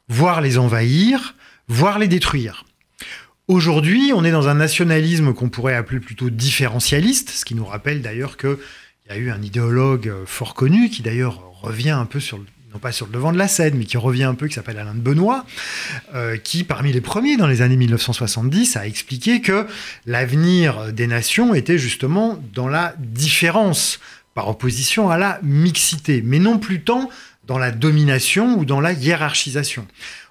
voire 0.08 0.40
les 0.40 0.56
envahir, 0.56 1.34
voire 1.68 1.98
les 1.98 2.08
détruire. 2.08 2.64
Aujourd'hui, 3.48 4.12
on 4.14 4.24
est 4.24 4.30
dans 4.30 4.48
un 4.48 4.54
nationalisme 4.54 5.34
qu'on 5.34 5.50
pourrait 5.50 5.74
appeler 5.74 6.00
plutôt 6.00 6.30
différentialiste, 6.30 7.28
ce 7.28 7.44
qui 7.44 7.54
nous 7.54 7.66
rappelle 7.66 8.00
d'ailleurs 8.00 8.38
qu'il 8.38 8.56
y 9.10 9.12
a 9.12 9.18
eu 9.18 9.30
un 9.30 9.42
idéologue 9.42 10.10
fort 10.24 10.54
connu 10.54 10.88
qui 10.88 11.02
d'ailleurs 11.02 11.52
revient 11.60 11.90
un 11.90 12.06
peu 12.06 12.18
sur 12.18 12.38
le 12.38 12.46
non 12.72 12.78
pas 12.78 12.92
sur 12.92 13.06
le 13.06 13.12
devant 13.12 13.32
de 13.32 13.38
la 13.38 13.48
scène, 13.48 13.76
mais 13.76 13.84
qui 13.84 13.96
revient 13.96 14.24
un 14.24 14.34
peu, 14.34 14.46
qui 14.46 14.54
s'appelle 14.54 14.78
Alain 14.78 14.94
de 14.94 15.00
Benoît, 15.00 15.46
euh, 16.14 16.36
qui, 16.36 16.64
parmi 16.64 16.92
les 16.92 17.00
premiers 17.00 17.36
dans 17.36 17.46
les 17.46 17.62
années 17.62 17.76
1970, 17.76 18.76
a 18.76 18.86
expliqué 18.86 19.40
que 19.40 19.66
l'avenir 20.06 20.92
des 20.92 21.06
nations 21.06 21.54
était 21.54 21.78
justement 21.78 22.38
dans 22.52 22.68
la 22.68 22.94
différence, 22.98 24.00
par 24.34 24.48
opposition 24.48 25.10
à 25.10 25.18
la 25.18 25.40
mixité, 25.42 26.22
mais 26.24 26.38
non 26.38 26.58
plus 26.58 26.82
tant 26.82 27.10
dans 27.46 27.58
la 27.58 27.72
domination 27.72 28.58
ou 28.58 28.64
dans 28.64 28.80
la 28.80 28.92
hiérarchisation. 28.92 29.86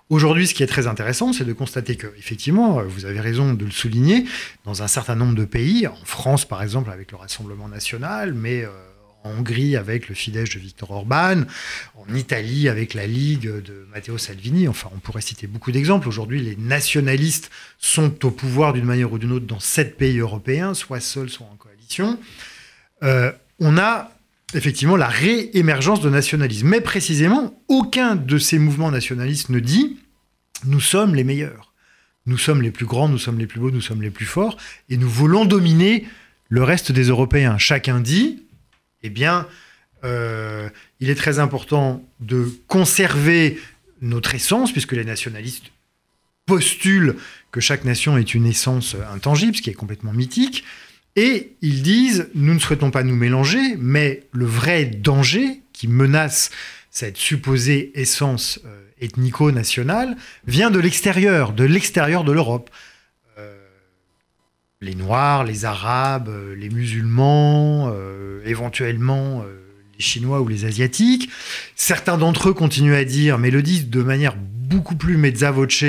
Aujourd'hui, 0.10 0.48
ce 0.48 0.54
qui 0.54 0.64
est 0.64 0.68
très 0.68 0.88
intéressant, 0.88 1.34
c'est 1.34 1.44
de 1.44 1.52
constater 1.52 1.98
que, 1.98 2.08
effectivement, 2.18 2.82
vous 2.84 3.04
avez 3.04 3.20
raison 3.20 3.54
de 3.54 3.66
le 3.66 3.72
souligner, 3.72 4.24
dans 4.64 4.82
un 4.82 4.88
certain 4.88 5.16
nombre 5.16 5.36
de 5.36 5.44
pays, 5.44 5.88
en 5.88 6.06
France 6.06 6.46
par 6.46 6.64
exemple 6.64 6.92
avec 6.92 7.12
le 7.12 7.18
Rassemblement 7.18 7.68
national, 7.68 8.34
mais 8.34 8.64
euh, 8.64 8.70
en 9.28 9.40
Hongrie 9.40 9.76
avec 9.76 10.10
le 10.10 10.16
Fidesz 10.16 10.54
de 10.54 10.60
Viktor 10.60 10.92
Orban, 10.92 11.44
en 11.96 12.16
Italie 12.16 12.70
avec 12.70 12.94
la 12.94 13.06
Ligue 13.06 13.48
de 13.48 13.86
Matteo 13.94 14.18
Salvini. 14.18 14.68
Enfin, 14.68 14.90
on 14.96 15.00
pourrait 15.00 15.22
citer 15.22 15.48
beaucoup 15.48 15.72
d'exemples. 15.72 16.08
Aujourd'hui, 16.08 16.42
les 16.42 16.56
nationalistes 16.56 17.52
sont 17.78 18.26
au 18.26 18.32
pouvoir 18.32 18.74
d'une 18.74 18.86
manière 18.86 19.12
ou 19.12 19.18
d'une 19.18 19.32
autre 19.32 19.46
dans 19.46 19.60
sept 19.60 19.98
pays 19.98 20.20
européens, 20.20 20.74
soit 20.74 21.00
seuls, 21.00 21.30
soit 21.30 21.48
en 21.52 21.56
coalition. 21.56 22.20
Euh, 23.04 23.32
on 23.60 23.78
a 23.78 24.12
effectivement 24.54 24.96
la 24.96 25.08
réémergence 25.08 26.02
de 26.02 26.10
nationalisme. 26.10 26.68
Mais 26.68 26.82
précisément, 26.82 27.62
aucun 27.68 28.16
de 28.16 28.38
ces 28.38 28.60
mouvements 28.60 28.92
nationalistes 28.92 29.50
ne 29.50 29.60
dit 29.60 29.98
nous 30.66 30.80
sommes 30.80 31.16
les 31.16 31.24
meilleurs. 31.24 31.74
Nous 32.26 32.38
sommes 32.38 32.62
les 32.62 32.72
plus 32.72 32.86
grands, 32.86 33.08
nous 33.08 33.18
sommes 33.18 33.40
les 33.40 33.48
plus 33.48 33.60
beaux, 33.60 33.72
nous 33.72 33.82
sommes 33.82 34.02
les 34.02 34.10
plus 34.10 34.26
forts, 34.26 34.58
et 34.90 34.98
nous 34.98 35.10
voulons 35.10 35.46
dominer 35.46 36.08
le 36.50 36.64
reste 36.64 36.92
des 36.92 37.04
Européens. 37.04 37.58
Chacun 37.58 38.00
dit 38.00 38.44
eh 39.08 39.10
bien, 39.10 39.48
euh, 40.04 40.70
il 41.00 41.10
est 41.10 41.16
très 41.16 41.40
important 41.40 42.04
de 42.20 42.48
conserver 42.68 43.60
notre 44.02 44.36
essence, 44.36 44.72
puisque 44.72 44.94
les 44.94 45.06
nationalistes 45.06 45.72
postulent 46.46 47.16
que 47.52 47.60
chaque 47.60 47.84
nation 47.84 48.18
est 48.18 48.34
une 48.34 48.46
essence 48.46 48.96
intangible, 49.14 49.56
ce 49.56 49.62
qui 49.62 49.70
est 49.70 49.74
complètement 49.74 50.14
mythique. 50.14 50.64
Et 51.16 51.56
ils 51.62 51.82
disent, 51.82 52.30
nous 52.36 52.54
ne 52.54 52.60
souhaitons 52.60 52.92
pas 52.92 53.04
nous 53.04 53.16
mélanger, 53.16 53.76
mais 53.80 54.24
le 54.32 54.46
vrai 54.46 54.86
danger 54.86 55.62
qui 55.74 55.88
menace 55.88 56.52
cette 56.92 57.18
supposée 57.18 57.92
essence 58.00 58.60
euh, 58.66 58.84
ethnico-nationale 59.02 60.16
vient 60.46 60.72
de 60.72 60.80
l'extérieur, 60.80 61.54
de 61.54 61.64
l'extérieur 61.64 62.24
de 62.24 62.32
l'Europe 62.32 62.70
les 64.82 64.96
Noirs, 64.96 65.44
les 65.44 65.66
Arabes, 65.66 66.30
euh, 66.30 66.56
les 66.56 66.70
musulmans, 66.70 67.92
euh, 67.94 68.42
éventuellement 68.46 69.44
les 69.98 70.04
Chinois 70.04 70.42
ou 70.42 70.48
les 70.48 70.66
Asiatiques. 70.66 71.30
Certains 71.76 72.18
d'entre 72.18 72.50
eux 72.50 72.54
continuent 72.54 72.96
à 72.96 73.04
dire, 73.04 73.38
mais 73.38 73.50
le 73.50 73.62
disent 73.62 73.90
de 73.90 74.04
manière 74.04 74.36
beaucoup 74.38 74.96
plus 74.96 75.18
mezza 75.18 75.52
voce, 75.52 75.84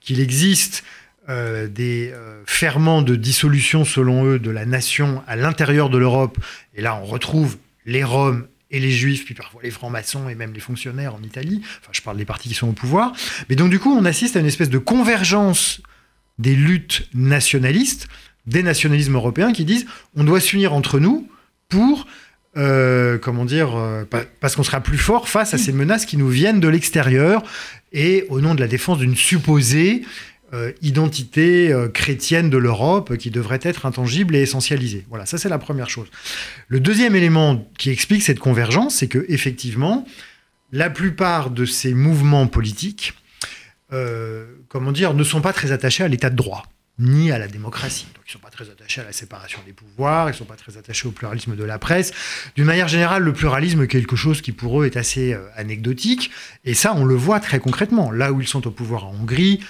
qu'il 0.00 0.20
existe 0.20 0.84
des 1.28 2.12
ferments 2.46 3.02
de 3.02 3.14
dissolution, 3.14 3.84
selon 3.84 4.24
eux, 4.24 4.38
de 4.40 4.50
la 4.50 4.66
nation 4.66 5.22
à 5.28 5.36
l'intérieur 5.36 5.88
de 5.88 5.98
l'Europe. 5.98 6.38
Et 6.74 6.82
là, 6.82 6.98
on 7.00 7.04
retrouve 7.04 7.58
les 7.86 8.02
Roms 8.02 8.46
et 8.70 8.80
les 8.80 8.90
juifs, 8.90 9.24
puis 9.24 9.34
parfois 9.34 9.62
les 9.62 9.70
francs-maçons 9.70 10.28
et 10.28 10.34
même 10.34 10.52
les 10.52 10.60
fonctionnaires 10.60 11.14
en 11.14 11.22
Italie. 11.22 11.62
Enfin, 11.80 11.90
je 11.92 12.00
parle 12.02 12.16
des 12.16 12.24
partis 12.24 12.48
qui 12.48 12.54
sont 12.54 12.68
au 12.68 12.72
pouvoir. 12.72 13.12
Mais 13.48 13.56
donc, 13.56 13.70
du 13.70 13.78
coup, 13.78 13.92
on 13.92 14.04
assiste 14.04 14.36
à 14.36 14.40
une 14.40 14.46
espèce 14.46 14.70
de 14.70 14.78
convergence 14.78 15.80
des 16.38 16.54
luttes 16.54 17.08
nationalistes, 17.14 18.08
des 18.50 18.62
nationalismes 18.62 19.14
européens 19.14 19.52
qui 19.52 19.64
disent 19.64 19.86
on 20.16 20.24
doit 20.24 20.40
s'unir 20.40 20.74
entre 20.74 20.98
nous 20.98 21.28
pour. 21.68 22.06
Euh, 22.56 23.16
comment 23.16 23.44
dire, 23.44 23.76
euh, 23.76 24.02
parce 24.40 24.56
qu'on 24.56 24.64
sera 24.64 24.80
plus 24.80 24.98
fort 24.98 25.28
face 25.28 25.54
à 25.54 25.58
ces 25.58 25.70
menaces 25.70 26.04
qui 26.04 26.16
nous 26.16 26.28
viennent 26.28 26.58
de 26.58 26.66
l'extérieur 26.66 27.44
et 27.92 28.26
au 28.28 28.40
nom 28.40 28.56
de 28.56 28.60
la 28.60 28.66
défense 28.66 28.98
d'une 28.98 29.14
supposée 29.14 30.02
euh, 30.52 30.72
identité 30.82 31.72
chrétienne 31.94 32.50
de 32.50 32.58
l'Europe 32.58 33.16
qui 33.18 33.30
devrait 33.30 33.60
être 33.62 33.86
intangible 33.86 34.34
et 34.34 34.40
essentialisée. 34.40 35.06
Voilà, 35.08 35.26
ça 35.26 35.38
c'est 35.38 35.48
la 35.48 35.58
première 35.58 35.88
chose. 35.88 36.08
Le 36.66 36.80
deuxième 36.80 37.14
élément 37.14 37.70
qui 37.78 37.90
explique 37.90 38.22
cette 38.24 38.40
convergence, 38.40 38.96
c'est 38.96 39.06
que 39.06 39.24
effectivement, 39.28 40.04
la 40.72 40.90
plupart 40.90 41.50
de 41.50 41.64
ces 41.64 41.94
mouvements 41.94 42.48
politiques, 42.48 43.14
comment 44.68 44.90
dire, 44.90 45.14
ne 45.14 45.22
sont 45.22 45.40
pas 45.40 45.52
très 45.52 45.70
attachés 45.70 46.02
à 46.02 46.08
l'état 46.08 46.30
de 46.30 46.36
droit 46.36 46.64
ni 47.00 47.32
à 47.32 47.38
la 47.38 47.48
démocratie. 47.48 48.06
Donc 48.14 48.24
ils 48.26 48.30
ne 48.30 48.32
sont 48.34 48.38
pas 48.38 48.50
très 48.50 48.70
attachés 48.70 49.00
à 49.00 49.04
la 49.04 49.12
séparation 49.12 49.58
des 49.66 49.72
pouvoirs, 49.72 50.28
ils 50.28 50.32
ne 50.32 50.36
sont 50.36 50.44
pas 50.44 50.54
très 50.54 50.76
attachés 50.76 51.08
au 51.08 51.10
pluralisme 51.10 51.56
de 51.56 51.64
la 51.64 51.80
presse. 51.80 52.12
D'une 52.54 52.66
manière 52.66 52.86
générale, 52.86 53.24
le 53.24 53.32
pluralisme 53.32 53.82
est 53.82 53.88
quelque 53.88 54.14
chose 54.14 54.40
qui 54.42 54.52
pour 54.52 54.80
eux 54.80 54.86
est 54.86 54.96
assez 54.96 55.36
anecdotique, 55.56 56.30
et 56.64 56.74
ça 56.74 56.94
on 56.94 57.04
le 57.04 57.16
voit 57.16 57.40
très 57.40 57.58
concrètement. 57.58 58.12
Là 58.12 58.32
où 58.32 58.40
ils 58.40 58.46
sont 58.46 58.66
au 58.68 58.70
pouvoir 58.70 59.06
en 59.06 59.14
Hongrie, 59.14 59.60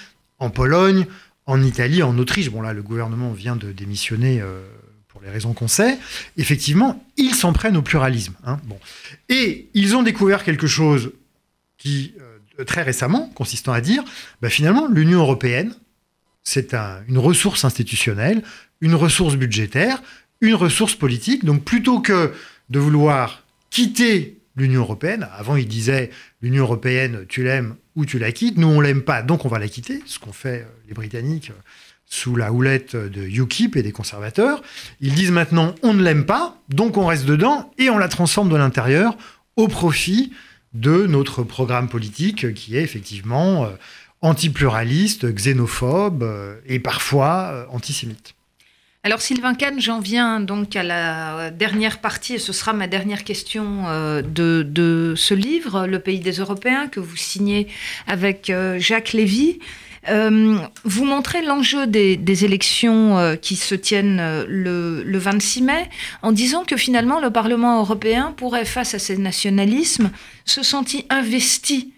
en 0.41 0.49
Pologne, 0.49 1.05
en 1.45 1.61
Italie, 1.61 2.03
en 2.03 2.17
Autriche. 2.17 2.49
Bon, 2.49 2.61
là, 2.61 2.73
le 2.73 2.83
gouvernement 2.83 3.31
vient 3.31 3.55
de 3.55 3.71
démissionner 3.71 4.41
euh, 4.41 4.61
pour 5.07 5.21
les 5.21 5.29
raisons 5.29 5.53
qu'on 5.53 5.67
sait. 5.67 5.97
Effectivement, 6.37 7.05
ils 7.17 7.35
s'en 7.35 7.53
prennent 7.53 7.77
au 7.77 7.81
pluralisme. 7.81 8.33
Hein. 8.43 8.59
Bon. 8.65 8.79
Et 9.29 9.69
ils 9.73 9.95
ont 9.95 10.03
découvert 10.03 10.43
quelque 10.43 10.67
chose 10.67 11.11
qui, 11.77 12.13
euh, 12.59 12.63
très 12.63 12.83
récemment, 12.83 13.29
consistant 13.35 13.73
à 13.73 13.81
dire, 13.81 14.03
bah, 14.41 14.49
finalement, 14.49 14.87
l'Union 14.87 15.19
européenne, 15.19 15.73
c'est 16.43 16.73
une 17.07 17.17
ressource 17.17 17.65
institutionnelle, 17.65 18.43
une 18.81 18.95
ressource 18.95 19.35
budgétaire, 19.35 20.01
une 20.41 20.55
ressource 20.55 20.95
politique. 20.95 21.45
Donc, 21.45 21.63
plutôt 21.63 21.99
que 21.99 22.33
de 22.69 22.79
vouloir 22.79 23.43
quitter 23.69 24.41
l'Union 24.55 24.81
européenne. 24.81 25.27
Avant, 25.37 25.55
il 25.55 25.67
disait 25.67 26.09
l'Union 26.41 26.63
européenne, 26.63 27.25
tu 27.27 27.43
l'aimes 27.43 27.75
ou 27.95 28.05
tu 28.05 28.19
la 28.19 28.31
quittes. 28.31 28.57
Nous, 28.57 28.67
on 28.67 28.81
l'aime 28.81 29.01
pas, 29.01 29.21
donc 29.21 29.45
on 29.45 29.49
va 29.49 29.59
la 29.59 29.67
quitter, 29.67 30.01
ce 30.05 30.19
qu'ont 30.19 30.33
fait 30.33 30.61
euh, 30.61 30.65
les 30.87 30.93
Britanniques 30.93 31.51
euh, 31.51 31.61
sous 32.05 32.35
la 32.35 32.51
houlette 32.51 32.95
de 32.95 33.21
UKIP 33.21 33.77
et 33.77 33.83
des 33.83 33.93
conservateurs. 33.93 34.61
Ils 34.99 35.13
disent 35.13 35.31
maintenant, 35.31 35.75
on 35.81 35.93
ne 35.93 36.03
l'aime 36.03 36.25
pas, 36.25 36.61
donc 36.67 36.97
on 36.97 37.05
reste 37.05 37.25
dedans 37.25 37.71
et 37.77 37.89
on 37.89 37.97
la 37.97 38.09
transforme 38.09 38.49
de 38.49 38.57
l'intérieur 38.57 39.17
au 39.55 39.69
profit 39.69 40.33
de 40.73 41.05
notre 41.05 41.43
programme 41.43 41.87
politique 41.87 42.53
qui 42.53 42.77
est 42.77 42.83
effectivement 42.83 43.65
euh, 43.65 43.69
antipluraliste, 44.21 45.33
xénophobe 45.33 46.25
et 46.65 46.79
parfois 46.79 47.67
antisémite. 47.71 48.35
Alors 49.03 49.19
Sylvain 49.19 49.55
Kahn, 49.55 49.81
j'en 49.81 49.99
viens 49.99 50.39
donc 50.39 50.75
à 50.75 50.83
la 50.83 51.49
dernière 51.49 52.01
partie, 52.01 52.35
et 52.35 52.37
ce 52.37 52.53
sera 52.53 52.71
ma 52.71 52.85
dernière 52.85 53.23
question 53.23 53.85
euh, 53.87 54.21
de, 54.21 55.15
ce 55.17 55.33
livre, 55.33 55.87
Le 55.87 55.97
pays 55.97 56.19
des 56.19 56.33
Européens, 56.33 56.87
que 56.87 56.99
vous 56.99 57.15
signez 57.15 57.67
avec 58.05 58.51
euh, 58.51 58.77
Jacques 58.77 59.13
Lévy. 59.13 59.57
Euh, 60.09 60.55
vous 60.83 61.05
montrez 61.05 61.41
l'enjeu 61.41 61.87
des, 61.87 62.45
élections 62.45 63.37
qui 63.41 63.55
se 63.55 63.73
tiennent 63.73 64.45
le, 64.47 65.17
26 65.17 65.63
mai 65.63 65.89
en 66.21 66.31
disant 66.31 66.63
que 66.63 66.77
finalement 66.77 67.19
le 67.19 67.31
Parlement 67.31 67.79
européen 67.79 68.35
pourrait, 68.37 68.65
face 68.65 68.93
à 68.93 68.99
ces 68.99 69.17
nationalismes, 69.17 70.11
se 70.45 70.61
sentir 70.61 71.01
investi 71.09 71.91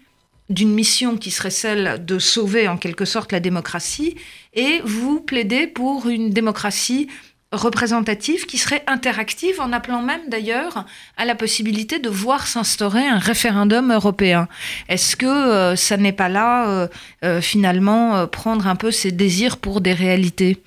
d'une 0.50 0.72
mission 0.72 1.16
qui 1.16 1.30
serait 1.30 1.50
celle 1.50 2.04
de 2.04 2.18
sauver 2.18 2.68
en 2.68 2.76
quelque 2.76 3.04
sorte 3.04 3.32
la 3.32 3.40
démocratie, 3.40 4.16
et 4.52 4.80
vous 4.84 5.20
plaidez 5.20 5.66
pour 5.66 6.08
une 6.08 6.30
démocratie 6.30 7.08
représentative 7.54 8.46
qui 8.46 8.58
serait 8.58 8.82
interactive, 8.86 9.60
en 9.60 9.72
appelant 9.72 10.02
même 10.02 10.28
d'ailleurs 10.28 10.84
à 11.16 11.24
la 11.24 11.34
possibilité 11.34 11.98
de 11.98 12.08
voir 12.08 12.46
s'instaurer 12.46 13.06
un 13.06 13.18
référendum 13.18 13.92
européen. 13.92 14.48
Est-ce 14.88 15.16
que 15.16 15.26
euh, 15.26 15.76
ça 15.76 15.96
n'est 15.96 16.12
pas 16.12 16.28
là, 16.28 16.68
euh, 16.68 16.88
euh, 17.24 17.40
finalement, 17.40 18.26
prendre 18.26 18.66
un 18.66 18.76
peu 18.76 18.90
ses 18.90 19.12
désirs 19.12 19.56
pour 19.56 19.80
des 19.80 19.92
réalités? 19.92 20.62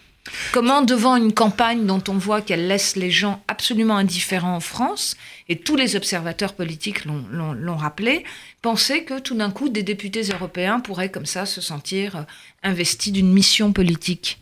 Comment, 0.51 0.81
devant 0.81 1.15
une 1.15 1.33
campagne 1.33 1.85
dont 1.85 2.03
on 2.07 2.17
voit 2.17 2.41
qu'elle 2.41 2.67
laisse 2.67 2.95
les 2.95 3.11
gens 3.11 3.43
absolument 3.47 3.97
indifférents 3.97 4.55
en 4.55 4.59
France, 4.59 5.15
et 5.49 5.57
tous 5.57 5.75
les 5.75 5.95
observateurs 5.95 6.53
politiques 6.53 7.05
l'ont 7.05 7.77
rappelé, 7.77 8.23
penser 8.61 9.03
que 9.03 9.19
tout 9.19 9.35
d'un 9.35 9.51
coup, 9.51 9.69
des 9.69 9.83
députés 9.83 10.23
européens 10.23 10.79
pourraient 10.79 11.11
comme 11.11 11.25
ça 11.25 11.45
se 11.45 11.61
sentir 11.61 12.17
euh, 12.17 12.21
investis 12.63 13.13
d'une 13.13 13.31
mission 13.31 13.71
politique? 13.71 14.39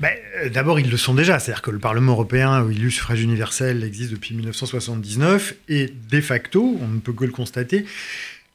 Ben, 0.00 0.12
euh, 0.36 0.48
D'abord, 0.48 0.80
ils 0.80 0.90
le 0.90 0.96
sont 0.96 1.14
déjà. 1.14 1.38
C'est-à-dire 1.38 1.62
que 1.62 1.70
le 1.70 1.78
Parlement 1.78 2.12
européen, 2.12 2.62
où 2.62 2.70
il 2.70 2.82
y 2.82 2.86
a 2.86 2.90
suffrage 2.90 3.20
universel, 3.22 3.84
existe 3.84 4.12
depuis 4.12 4.34
1979, 4.34 5.54
et 5.68 5.92
de 6.10 6.20
facto, 6.20 6.78
on 6.80 6.88
ne 6.88 7.00
peut 7.00 7.12
que 7.12 7.24
le 7.24 7.32
constater, 7.32 7.84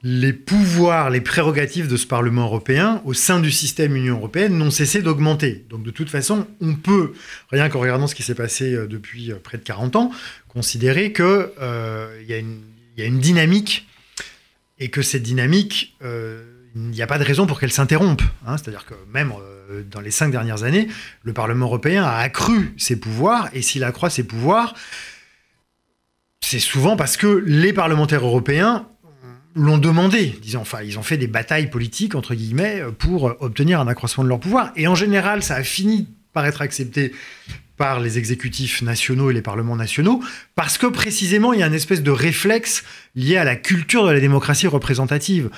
les 0.03 0.33
pouvoirs, 0.33 1.11
les 1.11 1.21
prérogatives 1.21 1.87
de 1.87 1.95
ce 1.95 2.07
Parlement 2.07 2.43
européen 2.43 3.01
au 3.05 3.13
sein 3.13 3.39
du 3.39 3.51
système 3.51 3.95
Union 3.95 4.17
européenne 4.17 4.57
n'ont 4.57 4.71
cessé 4.71 5.01
d'augmenter. 5.01 5.65
Donc 5.69 5.83
de 5.83 5.91
toute 5.91 6.09
façon, 6.09 6.47
on 6.59 6.73
peut, 6.75 7.13
rien 7.51 7.69
qu'en 7.69 7.79
regardant 7.79 8.07
ce 8.07 8.15
qui 8.15 8.23
s'est 8.23 8.35
passé 8.35 8.73
euh, 8.73 8.87
depuis 8.87 9.31
euh, 9.31 9.35
près 9.35 9.57
de 9.57 9.63
40 9.63 9.95
ans, 9.95 10.11
considérer 10.47 11.13
qu'il 11.13 11.25
euh, 11.25 12.21
y, 12.27 12.33
a 12.33 13.05
une 13.05 13.19
dynamique 13.19 13.87
et 14.79 14.89
que 14.89 15.03
cette 15.03 15.23
dynamique, 15.23 15.95
il 16.01 16.81
n'y 16.81 17.03
a 17.03 17.07
pas 17.07 17.19
de 17.19 17.23
raison 17.23 17.45
pour 17.45 17.59
qu'elle 17.59 17.71
s'interrompe. 17.71 18.23
Hein. 18.47 18.57
C'est-à-dire 18.57 18.85
que 18.85 18.95
même 19.13 19.31
dans 19.91 20.01
les 20.01 20.09
cinq 20.09 20.31
dernières 20.31 20.63
années, 20.63 20.87
le 21.23 21.33
Parlement 21.33 21.67
européen 21.67 22.03
a 22.03 22.17
accru 22.17 22.73
ses 22.77 22.99
pouvoirs 22.99 23.49
et 23.53 23.61
s'il 23.61 23.83
accroît 23.83 24.09
ses 24.09 24.23
pouvoirs, 24.23 24.73
c'est 26.41 26.59
souvent 26.59 26.97
parce 26.97 27.15
que 27.15 27.43
les 27.45 27.73
parlementaires 27.73 28.25
européens 28.25 28.87
l'ont 29.55 29.77
demandé, 29.77 30.37
disons, 30.41 30.61
enfin, 30.61 30.81
ils 30.81 30.97
ont 30.97 31.03
fait 31.03 31.17
des 31.17 31.27
batailles 31.27 31.69
politiques, 31.69 32.15
entre 32.15 32.35
guillemets, 32.35 32.83
pour 32.97 33.35
obtenir 33.39 33.79
un 33.79 33.87
accroissement 33.87 34.23
de 34.23 34.29
leur 34.29 34.39
pouvoir. 34.39 34.71
Et 34.75 34.87
en 34.87 34.95
général, 34.95 35.43
ça 35.43 35.55
a 35.55 35.63
fini 35.63 36.07
par 36.33 36.45
être 36.45 36.61
accepté 36.61 37.13
par 37.77 37.99
les 37.99 38.17
exécutifs 38.17 38.83
nationaux 38.83 39.31
et 39.31 39.33
les 39.33 39.41
parlements 39.41 39.75
nationaux, 39.75 40.23
parce 40.53 40.77
que 40.77 40.85
précisément, 40.85 41.51
il 41.51 41.61
y 41.61 41.63
a 41.63 41.67
une 41.67 41.73
espèce 41.73 42.03
de 42.03 42.11
réflexe 42.11 42.83
lié 43.15 43.37
à 43.37 43.43
la 43.43 43.55
culture 43.55 44.05
de 44.05 44.11
la 44.11 44.19
démocratie 44.19 44.67
représentative. 44.67 45.49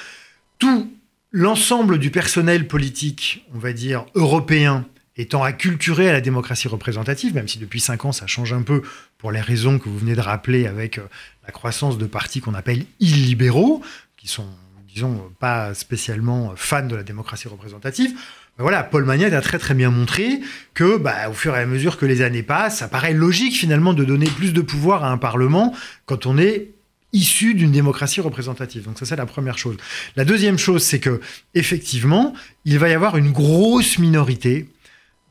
Tout 0.58 0.90
l'ensemble 1.34 2.00
du 2.00 2.12
personnel 2.12 2.68
politique, 2.68 3.46
on 3.54 3.60
va 3.60 3.74
dire, 3.74 4.06
européen, 4.16 4.86
étant 5.18 5.44
acculturé 5.44 6.10
à 6.10 6.14
la 6.14 6.22
démocratie 6.22 6.68
représentative, 6.68 7.36
même 7.36 7.48
si 7.48 7.60
depuis 7.60 7.80
cinq 7.80 8.06
ans 8.06 8.12
ça 8.12 8.26
change 8.26 8.54
un 8.54 8.62
peu 8.62 8.82
pour 9.18 9.32
les 9.32 9.42
raisons 9.42 9.78
que 9.78 9.90
vous 9.90 9.98
venez 9.98 10.16
de 10.16 10.22
rappeler 10.22 10.66
avec 10.66 10.98
euh, 10.98 11.08
la 11.46 11.52
croissance 11.52 11.98
de 11.98 12.06
partis 12.06 12.42
qu'on 12.42 12.54
appelle 12.54 12.86
illibéraux, 13.00 13.82
qui 14.18 14.28
sont, 14.28 14.48
disons, 14.94 15.32
pas 15.40 15.74
spécialement 15.74 16.54
fans 16.56 16.88
de 16.88 16.96
la 16.96 17.04
démocratie 17.04 17.48
représentative. 17.48 18.14
Voilà, 18.58 18.84
Paul 18.84 19.04
Magnette 19.04 19.34
a 19.34 19.42
très 19.42 19.58
très 19.58 19.74
bien 19.74 19.90
montré 19.90 20.40
que, 20.74 20.98
bah, 20.98 21.30
au 21.30 21.34
fur 21.34 21.56
et 21.56 21.60
à 21.60 21.66
mesure 21.66 21.98
que 21.98 22.06
les 22.06 22.22
années 22.22 22.44
passent, 22.44 22.78
ça 22.78 22.88
paraît 22.88 23.14
logique 23.14 23.56
finalement 23.56 23.94
de 23.94 24.04
donner 24.04 24.28
plus 24.28 24.54
de 24.54 24.62
pouvoir 24.62 25.04
à 25.04 25.10
un 25.10 25.18
Parlement 25.18 25.74
quand 26.06 26.28
on 26.28 26.38
est 26.38 26.70
issu 27.14 27.54
d'une 27.54 27.72
démocratie 27.72 28.22
représentative. 28.22 28.84
Donc 28.84 29.00
ça 29.00 29.06
c'est 29.06 29.16
la 29.16 29.26
première 29.26 29.58
chose. 29.58 29.78
La 30.16 30.26
deuxième 30.26 30.58
chose, 30.58 30.84
c'est 30.84 31.00
que 31.00 31.22
effectivement, 31.54 32.34
il 32.66 32.80
va 32.80 32.90
y 32.90 32.94
avoir 32.94 33.18
une 33.18 33.32
grosse 33.32 34.00
minorité 34.00 34.68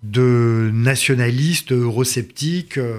de 0.02 0.70
nationalistes 0.72 1.72
eurosceptiques, 1.72 2.78
euh, 2.78 2.96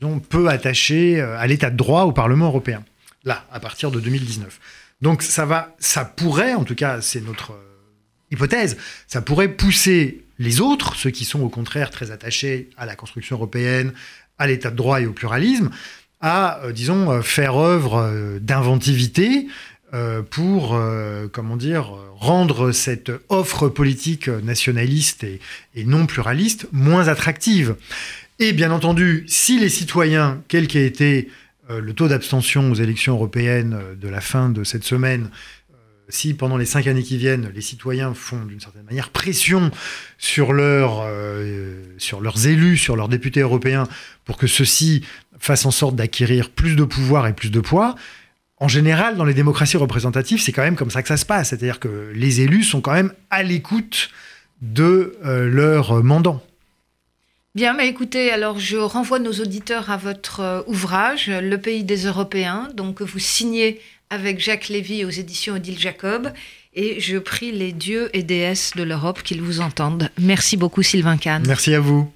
disons, 0.00 0.20
peu 0.20 0.48
attachés 0.48 1.20
euh, 1.20 1.38
à 1.38 1.46
l'état 1.46 1.70
de 1.70 1.76
droit 1.76 2.02
au 2.02 2.12
Parlement 2.12 2.46
européen, 2.46 2.84
là, 3.24 3.44
à 3.50 3.60
partir 3.60 3.90
de 3.90 4.00
2019. 4.00 4.60
Donc 5.02 5.22
ça 5.22 5.44
va, 5.44 5.74
ça 5.78 6.04
pourrait, 6.04 6.54
en 6.54 6.64
tout 6.64 6.74
cas, 6.74 7.00
c'est 7.00 7.20
notre 7.20 7.52
euh, 7.52 7.62
hypothèse, 8.30 8.76
ça 9.06 9.20
pourrait 9.20 9.48
pousser 9.48 10.24
les 10.38 10.60
autres, 10.60 10.96
ceux 10.96 11.10
qui 11.10 11.24
sont 11.24 11.40
au 11.40 11.48
contraire 11.48 11.90
très 11.90 12.10
attachés 12.10 12.70
à 12.76 12.86
la 12.86 12.94
construction 12.94 13.36
européenne, 13.36 13.92
à 14.38 14.46
l'état 14.46 14.70
de 14.70 14.76
droit 14.76 15.00
et 15.00 15.06
au 15.06 15.12
pluralisme, 15.12 15.70
à, 16.20 16.60
disons, 16.72 17.22
faire 17.22 17.56
œuvre 17.56 18.38
d'inventivité 18.40 19.46
euh, 19.94 20.20
pour, 20.20 20.74
euh, 20.74 21.28
comment 21.30 21.56
dire, 21.56 21.92
rendre 22.16 22.72
cette 22.72 23.12
offre 23.28 23.68
politique 23.68 24.26
nationaliste 24.26 25.22
et, 25.22 25.40
non 25.84 26.06
pluraliste 26.06 26.66
moins 26.72 27.06
attractive. 27.06 27.76
Et 28.38 28.52
bien 28.52 28.70
entendu, 28.70 29.24
si 29.26 29.58
les 29.58 29.68
citoyens, 29.68 30.42
quelle 30.48 30.68
qu'ait 30.68 30.86
été 30.86 31.30
le 31.68 31.92
taux 31.94 32.06
d'abstention 32.06 32.70
aux 32.70 32.74
élections 32.74 33.14
européennes 33.14 33.78
de 34.00 34.08
la 34.08 34.20
fin 34.20 34.50
de 34.50 34.62
cette 34.62 34.84
semaine 34.84 35.30
si 36.08 36.34
pendant 36.34 36.56
les 36.56 36.66
cinq 36.66 36.86
années 36.86 37.02
qui 37.02 37.16
viennent, 37.16 37.50
les 37.52 37.60
citoyens 37.60 38.14
font 38.14 38.44
d'une 38.44 38.60
certaine 38.60 38.84
manière 38.84 39.10
pression 39.10 39.72
sur, 40.18 40.52
leurs 40.52 41.02
élus, 42.46 42.76
sur 42.76 42.94
leurs 42.94 43.08
députés 43.08 43.40
européens, 43.40 43.88
pour 44.24 44.36
que 44.36 44.46
ceux-ci 44.46 45.04
fassent 45.38 45.66
en 45.66 45.72
sorte 45.72 45.96
d'acquérir 45.96 46.50
plus 46.50 46.76
de 46.76 46.84
pouvoir 46.84 47.26
et 47.26 47.32
plus 47.32 47.50
de 47.50 47.58
poids, 47.58 47.96
en 48.58 48.68
général, 48.68 49.16
dans 49.16 49.24
les 49.24 49.34
démocraties 49.34 49.76
représentatives, 49.76 50.40
c'est 50.40 50.52
quand 50.52 50.62
même 50.62 50.76
comme 50.76 50.90
ça 50.90 51.02
que 51.02 51.08
ça 51.08 51.18
se 51.18 51.26
passe. 51.26 51.50
C'est-à-dire 51.50 51.78
que 51.78 52.10
les 52.14 52.40
élus 52.40 52.64
sont 52.64 52.80
quand 52.80 52.94
même 52.94 53.12
à 53.30 53.42
l'écoute 53.42 54.08
de 54.62 55.18
euh, 55.26 55.46
leur 55.46 56.02
mandant. 56.02 56.42
Bien, 57.56 57.72
mais 57.72 57.88
écoutez, 57.88 58.30
alors 58.30 58.58
je 58.58 58.76
renvoie 58.76 59.18
nos 59.18 59.32
auditeurs 59.32 59.90
à 59.90 59.96
votre 59.96 60.40
euh, 60.40 60.60
ouvrage, 60.66 61.30
Le 61.30 61.56
pays 61.56 61.84
des 61.84 62.04
Européens, 62.04 62.68
donc 62.74 63.00
vous 63.00 63.18
signez 63.18 63.80
avec 64.10 64.40
Jacques 64.40 64.68
Lévy 64.68 65.06
aux 65.06 65.10
éditions 65.10 65.54
Odile 65.54 65.78
Jacob. 65.78 66.32
Et 66.74 67.00
je 67.00 67.16
prie 67.16 67.52
les 67.52 67.72
dieux 67.72 68.10
et 68.12 68.22
déesses 68.22 68.72
de 68.76 68.82
l'Europe 68.82 69.22
qu'ils 69.22 69.40
vous 69.40 69.62
entendent. 69.62 70.10
Merci 70.20 70.58
beaucoup, 70.58 70.82
Sylvain 70.82 71.16
Kahn. 71.16 71.44
Merci 71.46 71.74
à 71.74 71.80
vous. 71.80 72.12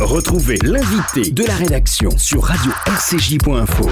Retrouvez 0.00 0.56
l'invité 0.62 1.30
de 1.30 1.44
la 1.44 1.54
rédaction 1.54 2.08
sur 2.16 2.44
radio-rcj.info. 2.44 3.90